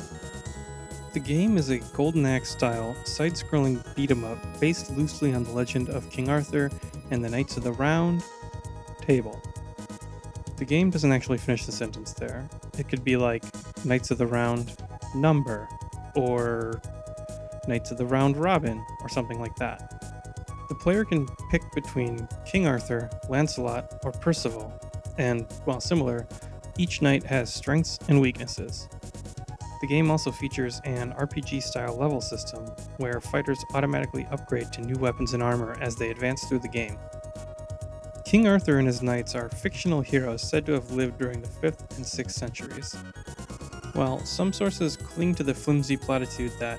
The 1.13 1.21
game 1.21 1.57
is 1.57 1.71
a 1.71 1.79
Golden 1.95 2.27
Axe 2.27 2.51
style, 2.51 2.97
side 3.05 3.35
scrolling 3.35 3.79
beat 3.95 4.11
'em 4.11 4.25
up 4.25 4.39
based 4.59 4.91
loosely 4.97 5.33
on 5.33 5.45
the 5.45 5.53
legend 5.53 5.91
of 5.91 6.11
King 6.11 6.29
Arthur 6.29 6.73
and 7.13 7.25
the 7.25 7.31
Knights 7.31 7.57
of 7.57 7.63
the 7.63 7.73
Round 7.73 8.21
table. 9.01 9.41
The 10.59 10.65
game 10.65 10.91
doesn't 10.91 11.13
actually 11.13 11.39
finish 11.39 11.67
the 11.67 11.73
sentence 11.73 12.13
there. 12.15 12.49
It 12.77 12.89
could 12.89 13.05
be 13.05 13.17
like 13.17 13.45
Knights 13.85 14.11
of 14.11 14.19
the 14.19 14.27
Round 14.27 14.77
number 15.15 15.69
or 16.17 16.83
Knights 17.69 17.93
of 17.93 17.99
the 17.99 18.07
Round 18.07 18.37
Robin 18.37 18.85
or 19.01 19.09
something 19.09 19.41
like 19.41 19.55
that. 19.57 20.03
The 20.69 20.75
player 20.75 21.05
can 21.05 21.29
pick 21.51 21.63
between 21.75 22.27
King 22.45 22.67
Arthur, 22.67 23.09
Lancelot, 23.29 24.01
or 24.05 24.11
Percival, 24.11 24.73
and 25.17 25.47
while 25.65 25.81
similar, 25.81 26.27
each 26.77 27.03
knight 27.03 27.23
has 27.23 27.55
strengths 27.55 27.99
and 28.09 28.21
weaknesses. 28.21 28.89
The 29.81 29.87
game 29.87 30.11
also 30.11 30.33
features 30.33 30.81
an 30.85 31.13
RPG 31.13 31.63
style 31.63 31.97
level 31.97 32.21
system 32.21 32.67
where 32.97 33.21
fighters 33.21 33.65
automatically 33.75 34.27
upgrade 34.33 34.73
to 34.73 34.81
new 34.81 34.99
weapons 34.99 35.35
and 35.35 35.43
armor 35.43 35.77
as 35.81 35.95
they 35.95 36.11
advance 36.11 36.45
through 36.45 36.61
the 36.61 36.69
game. 36.69 36.99
King 38.29 38.47
Arthur 38.47 38.77
and 38.77 38.87
his 38.87 39.01
knights 39.01 39.35
are 39.35 39.49
fictional 39.49 40.03
heroes 40.03 40.47
said 40.47 40.67
to 40.67 40.73
have 40.73 40.91
lived 40.91 41.17
during 41.17 41.41
the 41.41 41.49
5th 41.49 41.97
and 41.97 42.05
6th 42.05 42.33
centuries. 42.33 42.93
While 43.95 44.19
some 44.19 44.53
sources 44.53 44.99
cling 44.99 45.35
to 45.37 45.43
the 45.43 45.55
flimsy 45.55 45.97
platitude 45.97 46.53
that 46.61 46.79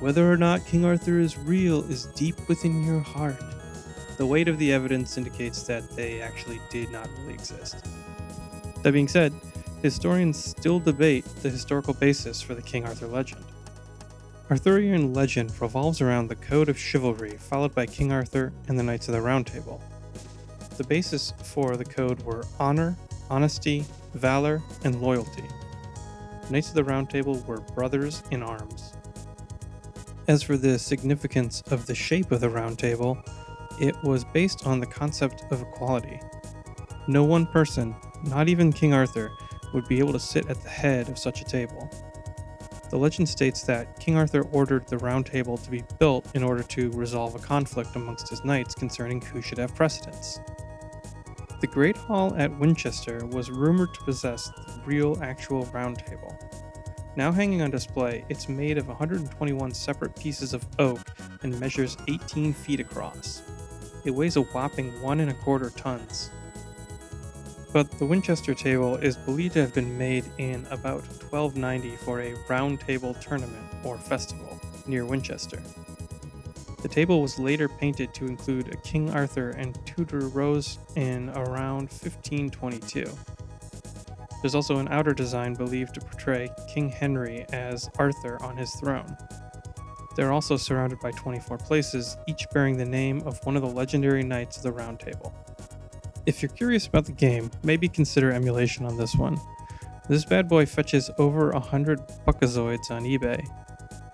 whether 0.00 0.30
or 0.30 0.36
not 0.36 0.66
King 0.66 0.84
Arthur 0.84 1.18
is 1.18 1.38
real 1.38 1.90
is 1.90 2.04
deep 2.08 2.36
within 2.50 2.84
your 2.84 3.00
heart, 3.00 3.42
the 4.18 4.26
weight 4.26 4.46
of 4.46 4.58
the 4.58 4.74
evidence 4.74 5.16
indicates 5.16 5.62
that 5.62 5.88
they 5.96 6.20
actually 6.20 6.60
did 6.68 6.92
not 6.92 7.08
really 7.20 7.32
exist. 7.32 7.82
That 8.82 8.92
being 8.92 9.08
said, 9.08 9.32
historians 9.80 10.36
still 10.36 10.80
debate 10.80 11.24
the 11.40 11.48
historical 11.48 11.94
basis 11.94 12.42
for 12.42 12.54
the 12.54 12.60
King 12.60 12.84
Arthur 12.84 13.06
legend. 13.06 13.46
Arthurian 14.50 15.14
legend 15.14 15.58
revolves 15.62 16.02
around 16.02 16.28
the 16.28 16.36
code 16.36 16.68
of 16.68 16.78
chivalry 16.78 17.38
followed 17.38 17.74
by 17.74 17.86
King 17.86 18.12
Arthur 18.12 18.52
and 18.68 18.78
the 18.78 18.82
Knights 18.82 19.08
of 19.08 19.14
the 19.14 19.22
Round 19.22 19.46
Table. 19.46 19.82
The 20.80 20.86
basis 20.86 21.34
for 21.42 21.76
the 21.76 21.84
code 21.84 22.22
were 22.22 22.46
honor, 22.58 22.96
honesty, 23.28 23.84
valor, 24.14 24.62
and 24.82 25.02
loyalty. 25.02 25.44
Knights 26.48 26.70
of 26.70 26.74
the 26.74 26.84
Round 26.84 27.10
Table 27.10 27.36
were 27.46 27.60
brothers 27.60 28.22
in 28.30 28.42
arms. 28.42 28.94
As 30.26 30.42
for 30.42 30.56
the 30.56 30.78
significance 30.78 31.62
of 31.70 31.84
the 31.84 31.94
shape 31.94 32.32
of 32.32 32.40
the 32.40 32.48
Round 32.48 32.78
Table, 32.78 33.22
it 33.78 33.94
was 34.02 34.24
based 34.24 34.66
on 34.66 34.80
the 34.80 34.86
concept 34.86 35.44
of 35.50 35.60
equality. 35.60 36.18
No 37.06 37.24
one 37.24 37.44
person, 37.44 37.94
not 38.24 38.48
even 38.48 38.72
King 38.72 38.94
Arthur, 38.94 39.30
would 39.74 39.86
be 39.86 39.98
able 39.98 40.14
to 40.14 40.18
sit 40.18 40.48
at 40.48 40.62
the 40.62 40.70
head 40.70 41.10
of 41.10 41.18
such 41.18 41.42
a 41.42 41.44
table. 41.44 41.90
The 42.88 42.96
legend 42.96 43.28
states 43.28 43.64
that 43.64 44.00
King 44.00 44.16
Arthur 44.16 44.44
ordered 44.50 44.88
the 44.88 44.96
Round 44.96 45.26
Table 45.26 45.58
to 45.58 45.70
be 45.70 45.84
built 45.98 46.24
in 46.34 46.42
order 46.42 46.62
to 46.62 46.90
resolve 46.92 47.34
a 47.34 47.38
conflict 47.38 47.96
amongst 47.96 48.30
his 48.30 48.46
knights 48.46 48.74
concerning 48.74 49.20
who 49.20 49.42
should 49.42 49.58
have 49.58 49.74
precedence. 49.74 50.40
The 51.60 51.66
Great 51.66 51.98
Hall 51.98 52.34
at 52.38 52.58
Winchester 52.58 53.26
was 53.26 53.50
rumored 53.50 53.92
to 53.92 54.00
possess 54.00 54.48
the 54.48 54.80
real 54.86 55.18
actual 55.22 55.66
Round 55.66 55.98
Table. 55.98 56.34
Now 57.16 57.30
hanging 57.30 57.60
on 57.60 57.70
display, 57.70 58.24
it's 58.30 58.48
made 58.48 58.78
of 58.78 58.88
121 58.88 59.74
separate 59.74 60.16
pieces 60.16 60.54
of 60.54 60.66
oak 60.78 61.00
and 61.42 61.60
measures 61.60 61.98
18 62.08 62.54
feet 62.54 62.80
across. 62.80 63.42
It 64.06 64.10
weighs 64.10 64.36
a 64.36 64.42
whopping 64.42 64.90
one 65.02 65.20
and 65.20 65.30
a 65.30 65.34
quarter 65.34 65.68
tons. 65.68 66.30
But 67.74 67.90
the 67.98 68.06
Winchester 68.06 68.54
table 68.54 68.96
is 68.96 69.18
believed 69.18 69.52
to 69.52 69.60
have 69.60 69.74
been 69.74 69.98
made 69.98 70.24
in 70.38 70.66
about 70.70 71.02
1290 71.30 71.96
for 71.96 72.22
a 72.22 72.36
round 72.48 72.80
table 72.80 73.12
tournament 73.12 73.66
or 73.84 73.98
festival 73.98 74.58
near 74.86 75.04
Winchester. 75.04 75.62
The 76.82 76.88
table 76.88 77.20
was 77.20 77.38
later 77.38 77.68
painted 77.68 78.14
to 78.14 78.26
include 78.26 78.72
a 78.72 78.76
King 78.78 79.10
Arthur 79.10 79.50
and 79.50 79.78
Tudor 79.86 80.28
rose 80.28 80.78
in 80.96 81.28
around 81.30 81.90
1522. 81.90 83.04
There's 84.40 84.54
also 84.54 84.78
an 84.78 84.88
outer 84.88 85.12
design 85.12 85.54
believed 85.54 85.94
to 85.94 86.00
portray 86.00 86.48
King 86.72 86.88
Henry 86.88 87.44
as 87.52 87.90
Arthur 87.98 88.42
on 88.42 88.56
his 88.56 88.72
throne. 88.76 89.14
They're 90.16 90.32
also 90.32 90.56
surrounded 90.56 91.00
by 91.00 91.10
24 91.12 91.58
places, 91.58 92.16
each 92.26 92.46
bearing 92.52 92.78
the 92.78 92.84
name 92.84 93.22
of 93.26 93.38
one 93.44 93.56
of 93.56 93.62
the 93.62 93.68
legendary 93.68 94.22
knights 94.22 94.56
of 94.56 94.62
the 94.62 94.72
Round 94.72 94.98
Table. 94.98 95.34
If 96.24 96.42
you're 96.42 96.50
curious 96.50 96.86
about 96.86 97.04
the 97.04 97.12
game, 97.12 97.50
maybe 97.62 97.88
consider 97.88 98.32
emulation 98.32 98.86
on 98.86 98.96
this 98.96 99.14
one. 99.14 99.38
This 100.08 100.24
bad 100.24 100.48
boy 100.48 100.66
fetches 100.66 101.10
over 101.18 101.50
100 101.50 102.00
buckazoids 102.26 102.90
on 102.90 103.04
eBay. 103.04 103.46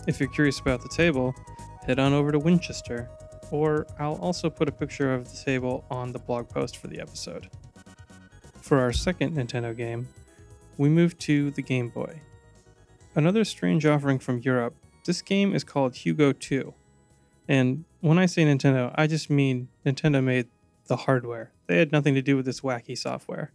If 0.06 0.20
you're 0.20 0.28
curious 0.28 0.60
about 0.60 0.82
the 0.82 0.88
table, 0.88 1.34
head 1.86 1.98
on 2.00 2.12
over 2.12 2.32
to 2.32 2.38
Winchester, 2.38 3.08
or 3.50 3.86
I'll 3.98 4.16
also 4.16 4.50
put 4.50 4.68
a 4.68 4.72
picture 4.72 5.14
of 5.14 5.30
the 5.30 5.36
table 5.36 5.84
on 5.88 6.12
the 6.12 6.18
blog 6.18 6.48
post 6.48 6.78
for 6.78 6.88
the 6.88 7.00
episode. 7.00 7.48
For 8.60 8.80
our 8.80 8.92
second 8.92 9.36
Nintendo 9.36 9.76
game, 9.76 10.08
we 10.76 10.88
move 10.88 11.16
to 11.18 11.52
the 11.52 11.62
Game 11.62 11.88
Boy. 11.88 12.20
Another 13.14 13.44
strange 13.44 13.86
offering 13.86 14.18
from 14.18 14.40
Europe, 14.40 14.74
this 15.04 15.22
game 15.22 15.54
is 15.54 15.62
called 15.62 15.94
Hugo 15.94 16.32
2. 16.32 16.74
And 17.48 17.84
when 18.00 18.18
I 18.18 18.26
say 18.26 18.44
Nintendo, 18.44 18.92
I 18.96 19.06
just 19.06 19.30
mean 19.30 19.68
Nintendo 19.86 20.22
made 20.22 20.48
the 20.88 20.96
hardware. 20.96 21.52
They 21.68 21.78
had 21.78 21.92
nothing 21.92 22.14
to 22.14 22.22
do 22.22 22.36
with 22.36 22.46
this 22.46 22.60
wacky 22.60 22.98
software. 22.98 23.52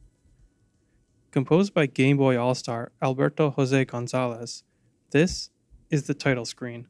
Composed 1.32 1.74
by 1.74 1.86
Game 1.86 2.17
Boy 2.17 2.38
All 2.38 2.56
Star 2.56 2.91
Alberto 3.02 3.52
Jose 3.52 3.86
Gonzalez, 3.86 4.63
this 5.12 5.50
is 5.89 6.04
the 6.04 6.13
title 6.13 6.46
screen. 6.46 6.88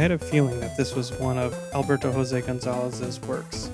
Had 0.00 0.12
a 0.12 0.18
feeling 0.18 0.58
that 0.60 0.76
this 0.78 0.94
was 0.94 1.12
one 1.12 1.36
of 1.36 1.54
Alberto 1.74 2.10
Jose 2.10 2.40
Gonzalez's 2.40 3.20
works. 3.20 3.70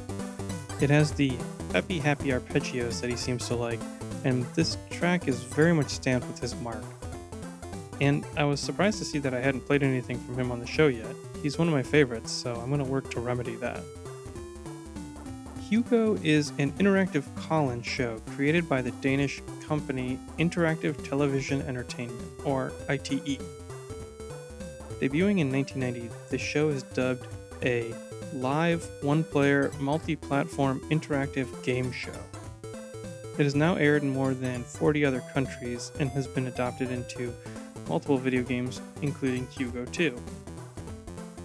It 0.80 0.90
has 0.90 1.12
the 1.12 1.36
peppy 1.72 2.00
happy 2.00 2.30
arpeggios 2.30 3.00
that 3.00 3.08
he 3.08 3.16
seems 3.16 3.46
to 3.46 3.54
like, 3.54 3.78
and 4.24 4.44
this 4.54 4.76
track 4.90 5.28
is 5.28 5.44
very 5.44 5.72
much 5.72 5.88
stamped 5.88 6.26
with 6.26 6.40
his 6.40 6.54
mark. 6.56 6.82
And 8.00 8.26
I 8.36 8.42
was 8.42 8.58
surprised 8.58 8.98
to 8.98 9.04
see 9.04 9.18
that 9.20 9.34
I 9.34 9.40
hadn't 9.40 9.66
played 9.66 9.84
anything 9.84 10.18
from 10.18 10.38
him 10.38 10.50
on 10.50 10.58
the 10.58 10.66
show 10.66 10.88
yet. 10.88 11.14
He's 11.42 11.58
one 11.58 11.68
of 11.68 11.74
my 11.74 11.84
favorites, 11.84 12.32
so 12.32 12.54
I'm 12.54 12.70
going 12.70 12.84
to 12.84 12.90
work 12.90 13.08
to 13.12 13.20
remedy 13.20 13.54
that. 13.56 13.80
Hugo 15.68 16.16
is 16.24 16.50
an 16.58 16.72
interactive 16.72 17.24
call 17.36 17.70
in 17.70 17.82
show 17.82 18.20
created 18.34 18.68
by 18.68 18.82
the 18.82 18.90
Danish 18.90 19.42
company 19.66 20.18
Interactive 20.38 21.08
Television 21.08 21.62
Entertainment, 21.62 22.20
or 22.44 22.72
ITE. 22.88 23.40
Debuting 25.00 25.40
in 25.40 25.52
1990, 25.52 26.08
the 26.30 26.38
show 26.38 26.70
is 26.70 26.82
dubbed 26.82 27.26
a 27.62 27.92
live, 28.32 28.88
one 29.02 29.24
player, 29.24 29.70
multi 29.78 30.16
platform 30.16 30.80
interactive 30.90 31.62
game 31.62 31.92
show. 31.92 32.12
It 33.36 33.44
is 33.44 33.54
now 33.54 33.74
aired 33.74 34.02
in 34.02 34.08
more 34.08 34.32
than 34.32 34.62
40 34.62 35.04
other 35.04 35.22
countries 35.34 35.92
and 36.00 36.08
has 36.10 36.26
been 36.26 36.46
adopted 36.46 36.90
into 36.90 37.34
multiple 37.88 38.16
video 38.16 38.42
games, 38.42 38.80
including 39.02 39.46
Hugo 39.48 39.84
2. 39.84 40.16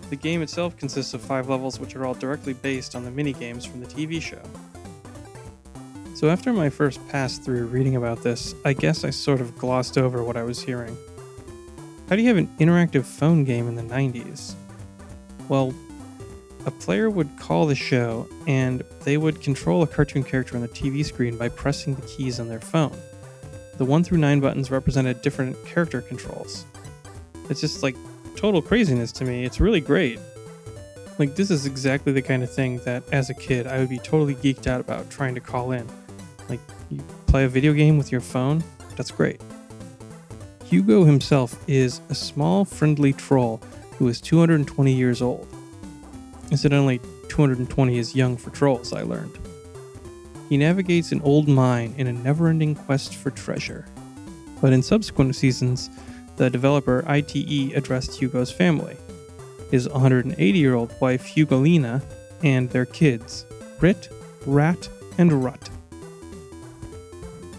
The 0.10 0.16
game 0.16 0.42
itself 0.42 0.78
consists 0.78 1.14
of 1.14 1.22
five 1.22 1.50
levels, 1.50 1.80
which 1.80 1.96
are 1.96 2.06
all 2.06 2.14
directly 2.14 2.54
based 2.54 2.96
on 2.96 3.04
the 3.04 3.12
minigames 3.12 3.68
from 3.68 3.82
the 3.82 3.88
TV 3.88 4.22
show. 4.22 4.42
So, 6.16 6.30
after 6.30 6.54
my 6.54 6.70
first 6.70 7.06
pass 7.10 7.38
through 7.38 7.66
reading 7.66 7.96
about 7.96 8.22
this, 8.24 8.54
I 8.64 8.74
guess 8.74 9.04
I 9.04 9.10
sort 9.10 9.42
of 9.42 9.58
glossed 9.58 9.98
over 9.98 10.24
what 10.24 10.38
I 10.38 10.44
was 10.44 10.62
hearing. 10.62 10.96
How 12.12 12.17
do 12.17 12.24
you 12.24 12.28
have 12.28 12.36
an 12.36 12.50
interactive 12.60 13.06
phone 13.06 13.45
game 13.45 13.69
in 13.69 13.76
the 13.76 13.84
90s? 13.84 14.56
Well, 15.47 15.74
a 16.65 16.71
player 16.71 17.10
would 17.10 17.30
call 17.39 17.65
the 17.65 17.74
show 17.74 18.28
and 18.47 18.84
they 19.06 19.15
would 19.15 19.39
control 19.41 19.82
a 19.82 19.88
cartoon 19.88 20.26
character 20.26 20.58
on 20.58 20.62
the 20.62 20.67
TV 20.67 21.06
screen 21.06 21.38
by 21.38 21.47
pressing 21.47 21.95
the 21.95 22.02
keys 22.02 22.38
on 22.38 22.50
their 22.50 22.60
phone. 22.60 22.91
The 23.78 23.86
1 23.86 24.04
through 24.04 24.17
9 24.17 24.41
buttons 24.41 24.69
represented 24.69 25.21
different 25.21 25.56
character 25.65 26.02
controls. 26.02 26.65
It's 27.50 27.62
just 27.62 27.82
like 27.82 27.95
total 28.36 28.62
craziness 28.62 29.13
to 29.13 29.24
me. 29.24 29.45
It's 29.45 29.62
really 29.62 29.80
great. 29.80 30.19
Like, 31.17 31.38
this 31.38 31.50
is 31.50 31.65
exactly 31.65 32.12
the 32.12 32.21
kind 32.21 32.43
of 32.43 32.54
thing 32.54 32.80
that 32.80 33.04
as 33.13 33.30
a 33.30 33.34
kid 33.34 33.67
I 33.67 33.80
would 33.80 33.88
be 33.88 34.00
totally 34.00 34.36
geeked 34.36 34.67
out 34.67 34.82
about 34.82 35.10
trying 35.10 35.36
to 35.36 35.41
call 35.41 35.71
in. 35.71 35.88
Like, 36.50 36.60
you 36.89 37.00
play 37.28 37.45
a 37.45 37.47
video 37.47 37.71
game 37.71 37.97
with 37.97 38.12
your 38.12 38.19
phone? 38.19 38.65
That's 38.97 39.12
great. 39.12 39.39
Hugo 40.71 41.03
himself 41.03 41.62
is 41.67 41.99
a 42.07 42.15
small, 42.15 42.63
friendly 42.63 43.12
troll 43.12 43.60
who 43.97 44.07
is 44.07 44.21
220 44.21 44.93
years 44.93 45.21
old. 45.21 45.45
Incidentally, 46.49 47.01
220 47.27 47.97
is 47.97 48.15
young 48.15 48.38
for 48.38 48.51
trolls, 48.51 48.93
I 48.93 49.01
learned. 49.01 49.38
He 50.47 50.55
navigates 50.55 51.12
an 51.12 51.19
old 51.23 51.49
mine 51.49 51.93
in 51.97 52.07
a 52.07 52.13
never 52.13 52.47
ending 52.47 52.75
quest 52.75 53.15
for 53.15 53.31
treasure. 53.31 53.86
But 54.62 54.71
in 54.71 54.81
subsequent 54.81 55.36
seasons, 55.36 55.89
the 56.38 56.49
developer 56.49 57.03
ITE 57.05 57.75
addressed 57.75 58.17
Hugo's 58.17 58.51
family 58.51 58.95
his 59.71 59.89
180 59.89 60.57
year 60.57 60.75
old 60.75 60.93
wife 61.01 61.25
Hugolina, 61.36 62.01
and 62.43 62.69
their 62.69 62.86
kids, 62.86 63.45
Rit, 63.81 64.07
Rat, 64.45 64.88
and 65.17 65.43
Rut. 65.43 65.69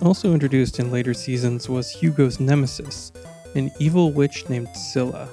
Also 0.02 0.34
introduced 0.34 0.80
in 0.80 0.90
later 0.90 1.14
seasons 1.14 1.68
was 1.68 1.92
Hugo's 1.92 2.40
nemesis, 2.40 3.12
an 3.54 3.70
evil 3.78 4.10
witch 4.10 4.48
named 4.48 4.66
Scylla. 4.74 5.28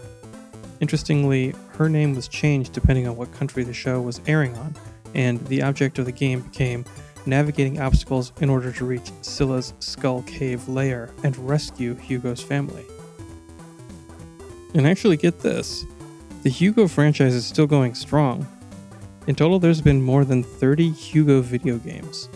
Interestingly, 0.80 1.56
her 1.70 1.90
name 1.90 2.14
was 2.14 2.28
changed 2.28 2.72
depending 2.72 3.08
on 3.08 3.18
what 3.18 3.34
country 3.34 3.64
the 3.64 3.74
show 3.74 4.00
was 4.00 4.22
airing 4.28 4.56
on, 4.58 4.76
and 5.16 5.44
the 5.48 5.64
object 5.64 5.98
of 5.98 6.06
the 6.06 6.12
game 6.12 6.42
became 6.42 6.86
navigating 7.26 7.82
obstacles 7.82 8.32
in 8.42 8.50
order 8.50 8.72
to 8.72 8.86
reach 8.86 9.12
Scylla's 9.24 9.74
Skull 9.80 10.22
Cave 10.28 10.70
lair 10.70 11.10
and 11.24 11.36
rescue 11.38 11.96
Hugo's 11.96 12.44
family. 12.44 12.86
And 14.76 14.86
actually, 14.86 15.18
get 15.18 15.40
this 15.40 15.84
the 16.44 16.50
Hugo 16.52 16.88
franchise 16.88 17.34
is 17.34 17.48
still 17.48 17.66
going 17.66 17.96
strong. 17.96 18.48
In 19.26 19.34
total, 19.34 19.58
there's 19.58 19.82
been 19.82 20.04
more 20.04 20.24
than 20.24 20.44
30 20.44 20.92
Hugo 20.92 21.42
video 21.42 21.80
games. 21.80 22.30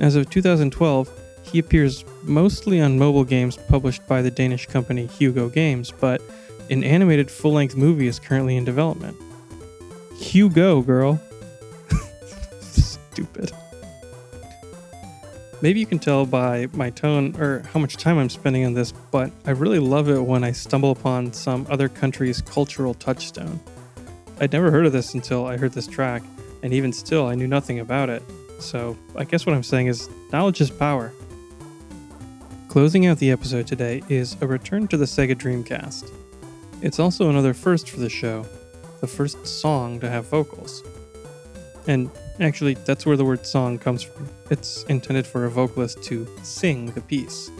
As 0.00 0.16
of 0.16 0.28
2012, 0.28 1.21
he 1.42 1.58
appears 1.58 2.04
mostly 2.22 2.80
on 2.80 2.98
mobile 2.98 3.24
games 3.24 3.56
published 3.68 4.06
by 4.06 4.22
the 4.22 4.30
Danish 4.30 4.66
company 4.66 5.06
Hugo 5.06 5.48
Games, 5.48 5.92
but 6.00 6.22
an 6.70 6.84
animated 6.84 7.30
full 7.30 7.52
length 7.52 7.76
movie 7.76 8.06
is 8.06 8.18
currently 8.18 8.56
in 8.56 8.64
development. 8.64 9.16
Hugo, 10.16 10.82
girl. 10.82 11.20
Stupid. 12.60 13.52
Maybe 15.60 15.78
you 15.78 15.86
can 15.86 15.98
tell 15.98 16.26
by 16.26 16.66
my 16.72 16.90
tone 16.90 17.36
or 17.40 17.60
how 17.72 17.78
much 17.78 17.96
time 17.96 18.18
I'm 18.18 18.28
spending 18.28 18.64
on 18.64 18.74
this, 18.74 18.92
but 19.10 19.30
I 19.46 19.50
really 19.50 19.78
love 19.78 20.08
it 20.08 20.20
when 20.20 20.42
I 20.42 20.52
stumble 20.52 20.90
upon 20.90 21.32
some 21.32 21.66
other 21.70 21.88
country's 21.88 22.40
cultural 22.40 22.94
touchstone. 22.94 23.60
I'd 24.40 24.52
never 24.52 24.72
heard 24.72 24.86
of 24.86 24.92
this 24.92 25.14
until 25.14 25.46
I 25.46 25.56
heard 25.56 25.72
this 25.72 25.86
track, 25.86 26.22
and 26.64 26.72
even 26.72 26.92
still, 26.92 27.26
I 27.26 27.36
knew 27.36 27.46
nothing 27.46 27.78
about 27.78 28.08
it. 28.08 28.22
So 28.58 28.96
I 29.14 29.22
guess 29.22 29.46
what 29.46 29.54
I'm 29.54 29.62
saying 29.62 29.86
is 29.86 30.08
knowledge 30.32 30.60
is 30.60 30.70
power. 30.70 31.12
Closing 32.72 33.04
out 33.04 33.18
the 33.18 33.30
episode 33.30 33.66
today 33.66 34.02
is 34.08 34.34
a 34.40 34.46
return 34.46 34.88
to 34.88 34.96
the 34.96 35.04
Sega 35.04 35.34
Dreamcast. 35.34 36.10
It's 36.80 36.98
also 36.98 37.28
another 37.28 37.52
first 37.52 37.90
for 37.90 38.00
the 38.00 38.08
show, 38.08 38.46
the 39.02 39.06
first 39.06 39.46
song 39.46 40.00
to 40.00 40.08
have 40.08 40.24
vocals. 40.24 40.82
And 41.86 42.10
actually, 42.40 42.72
that's 42.72 43.04
where 43.04 43.18
the 43.18 43.26
word 43.26 43.44
song 43.44 43.78
comes 43.78 44.02
from. 44.02 44.26
It's 44.48 44.84
intended 44.84 45.26
for 45.26 45.44
a 45.44 45.50
vocalist 45.50 46.02
to 46.04 46.26
sing 46.42 46.86
the 46.92 47.02
piece. 47.02 47.50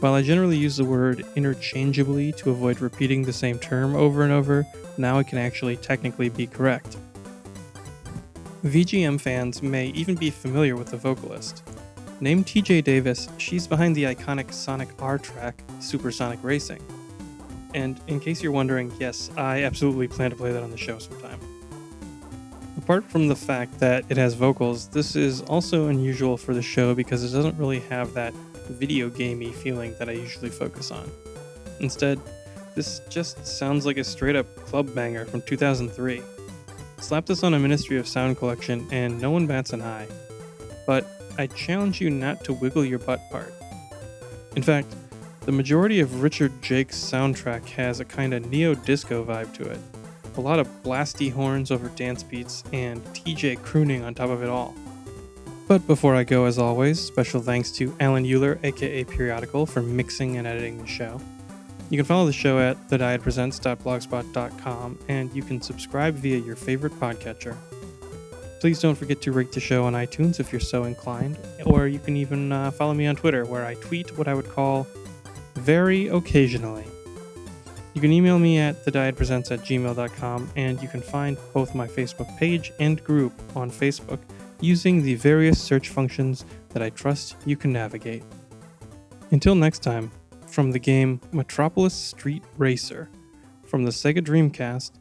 While 0.00 0.14
I 0.14 0.22
generally 0.22 0.56
use 0.56 0.76
the 0.76 0.84
word 0.84 1.24
interchangeably 1.36 2.32
to 2.32 2.50
avoid 2.50 2.80
repeating 2.80 3.22
the 3.22 3.32
same 3.32 3.60
term 3.60 3.94
over 3.94 4.24
and 4.24 4.32
over, 4.32 4.66
now 4.98 5.20
it 5.20 5.28
can 5.28 5.38
actually 5.38 5.76
technically 5.76 6.30
be 6.30 6.48
correct. 6.48 6.96
VGM 8.64 9.20
fans 9.20 9.62
may 9.62 9.86
even 9.90 10.16
be 10.16 10.30
familiar 10.30 10.74
with 10.74 10.88
the 10.88 10.96
vocalist. 10.96 11.62
Named 12.18 12.46
TJ 12.46 12.82
Davis, 12.82 13.28
she's 13.36 13.66
behind 13.66 13.94
the 13.94 14.04
iconic 14.04 14.52
Sonic 14.52 14.88
R 15.00 15.18
track, 15.18 15.62
Supersonic 15.80 16.38
Racing. 16.42 16.82
And 17.74 18.00
in 18.06 18.20
case 18.20 18.42
you're 18.42 18.52
wondering, 18.52 18.90
yes, 18.98 19.30
I 19.36 19.64
absolutely 19.64 20.08
plan 20.08 20.30
to 20.30 20.36
play 20.36 20.50
that 20.50 20.62
on 20.62 20.70
the 20.70 20.78
show 20.78 20.98
sometime. 20.98 21.38
Apart 22.78 23.04
from 23.04 23.28
the 23.28 23.36
fact 23.36 23.78
that 23.80 24.04
it 24.08 24.16
has 24.16 24.32
vocals, 24.32 24.88
this 24.88 25.14
is 25.14 25.42
also 25.42 25.88
unusual 25.88 26.38
for 26.38 26.54
the 26.54 26.62
show 26.62 26.94
because 26.94 27.22
it 27.22 27.36
doesn't 27.36 27.58
really 27.58 27.80
have 27.80 28.14
that 28.14 28.32
video 28.68 29.10
gamey 29.10 29.52
feeling 29.52 29.94
that 29.98 30.08
I 30.08 30.12
usually 30.12 30.50
focus 30.50 30.90
on. 30.90 31.10
Instead, 31.80 32.18
this 32.74 33.00
just 33.10 33.46
sounds 33.46 33.84
like 33.84 33.98
a 33.98 34.04
straight 34.04 34.36
up 34.36 34.46
club 34.64 34.94
banger 34.94 35.26
from 35.26 35.42
2003. 35.42 36.22
Slap 36.98 37.26
this 37.26 37.42
on 37.42 37.52
a 37.52 37.58
Ministry 37.58 37.98
of 37.98 38.08
Sound 38.08 38.38
collection 38.38 38.86
and 38.90 39.20
no 39.20 39.30
one 39.30 39.46
bats 39.46 39.74
an 39.74 39.82
eye. 39.82 40.06
But 40.86 41.15
I 41.38 41.46
challenge 41.48 42.00
you 42.00 42.10
not 42.10 42.44
to 42.44 42.52
wiggle 42.52 42.84
your 42.84 42.98
butt 42.98 43.20
part. 43.30 43.52
In 44.56 44.62
fact, 44.62 44.94
the 45.42 45.52
majority 45.52 46.00
of 46.00 46.22
Richard 46.22 46.52
Jacques's 46.62 47.10
soundtrack 47.10 47.68
has 47.70 48.00
a 48.00 48.04
kind 48.04 48.34
of 48.34 48.50
neo 48.50 48.74
disco 48.74 49.24
vibe 49.24 49.54
to 49.54 49.70
it 49.70 49.78
a 50.36 50.40
lot 50.40 50.58
of 50.58 50.66
blasty 50.82 51.32
horns 51.32 51.70
over 51.70 51.88
dance 51.90 52.22
beats, 52.22 52.64
and 52.72 53.04
TJ 53.06 53.62
crooning 53.62 54.04
on 54.04 54.14
top 54.14 54.30
of 54.30 54.42
it 54.42 54.48
all. 54.48 54.74
But 55.68 55.86
before 55.86 56.14
I 56.14 56.24
go, 56.24 56.44
as 56.44 56.58
always, 56.58 57.00
special 57.00 57.40
thanks 57.40 57.72
to 57.72 57.94
Alan 57.98 58.24
Euler, 58.24 58.60
aka 58.62 59.02
Periodical, 59.04 59.66
for 59.66 59.82
mixing 59.82 60.36
and 60.36 60.46
editing 60.46 60.78
the 60.78 60.86
show. 60.86 61.20
You 61.90 61.98
can 61.98 62.04
follow 62.04 62.26
the 62.26 62.32
show 62.32 62.58
at 62.58 62.76
thediadpresents.blogspot.com, 62.88 64.98
and 65.08 65.34
you 65.34 65.42
can 65.42 65.60
subscribe 65.60 66.14
via 66.14 66.38
your 66.38 66.56
favorite 66.56 66.94
podcatcher. 66.94 67.56
Please 68.60 68.80
don't 68.80 68.94
forget 68.94 69.20
to 69.22 69.32
rate 69.32 69.52
the 69.52 69.60
show 69.60 69.84
on 69.84 69.92
iTunes 69.92 70.40
if 70.40 70.50
you're 70.50 70.60
so 70.60 70.84
inclined, 70.84 71.38
or 71.66 71.86
you 71.86 71.98
can 71.98 72.16
even 72.16 72.52
uh, 72.52 72.70
follow 72.70 72.94
me 72.94 73.06
on 73.06 73.14
Twitter, 73.14 73.44
where 73.44 73.66
I 73.66 73.74
tweet 73.74 74.16
what 74.16 74.28
I 74.28 74.34
would 74.34 74.48
call 74.48 74.86
very 75.54 76.08
occasionally. 76.08 76.84
You 77.94 78.00
can 78.00 78.12
email 78.12 78.38
me 78.38 78.58
at 78.58 78.84
thediadpresents 78.84 79.50
at 79.50 79.60
gmail.com, 79.60 80.50
and 80.56 80.82
you 80.82 80.88
can 80.88 81.00
find 81.00 81.36
both 81.54 81.74
my 81.74 81.86
Facebook 81.86 82.34
page 82.36 82.72
and 82.78 83.02
group 83.04 83.32
on 83.54 83.70
Facebook 83.70 84.20
using 84.60 85.02
the 85.02 85.14
various 85.14 85.60
search 85.60 85.88
functions 85.88 86.44
that 86.70 86.82
I 86.82 86.90
trust 86.90 87.36
you 87.44 87.56
can 87.56 87.72
navigate. 87.72 88.22
Until 89.30 89.54
next 89.54 89.82
time, 89.82 90.10
from 90.46 90.70
the 90.70 90.78
game 90.78 91.20
Metropolis 91.32 91.94
Street 91.94 92.44
Racer, 92.56 93.08
from 93.64 93.84
the 93.84 93.90
Sega 93.90 94.20
Dreamcast, 94.20 94.92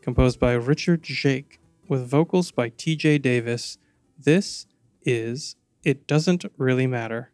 composed 0.00 0.40
by 0.40 0.52
Richard 0.52 1.04
Jacques, 1.04 1.58
with 1.88 2.08
vocals 2.08 2.50
by 2.50 2.70
TJ 2.70 3.20
Davis, 3.20 3.78
this 4.18 4.66
is 5.02 5.56
It 5.84 6.06
Doesn't 6.06 6.44
Really 6.56 6.86
Matter. 6.86 7.30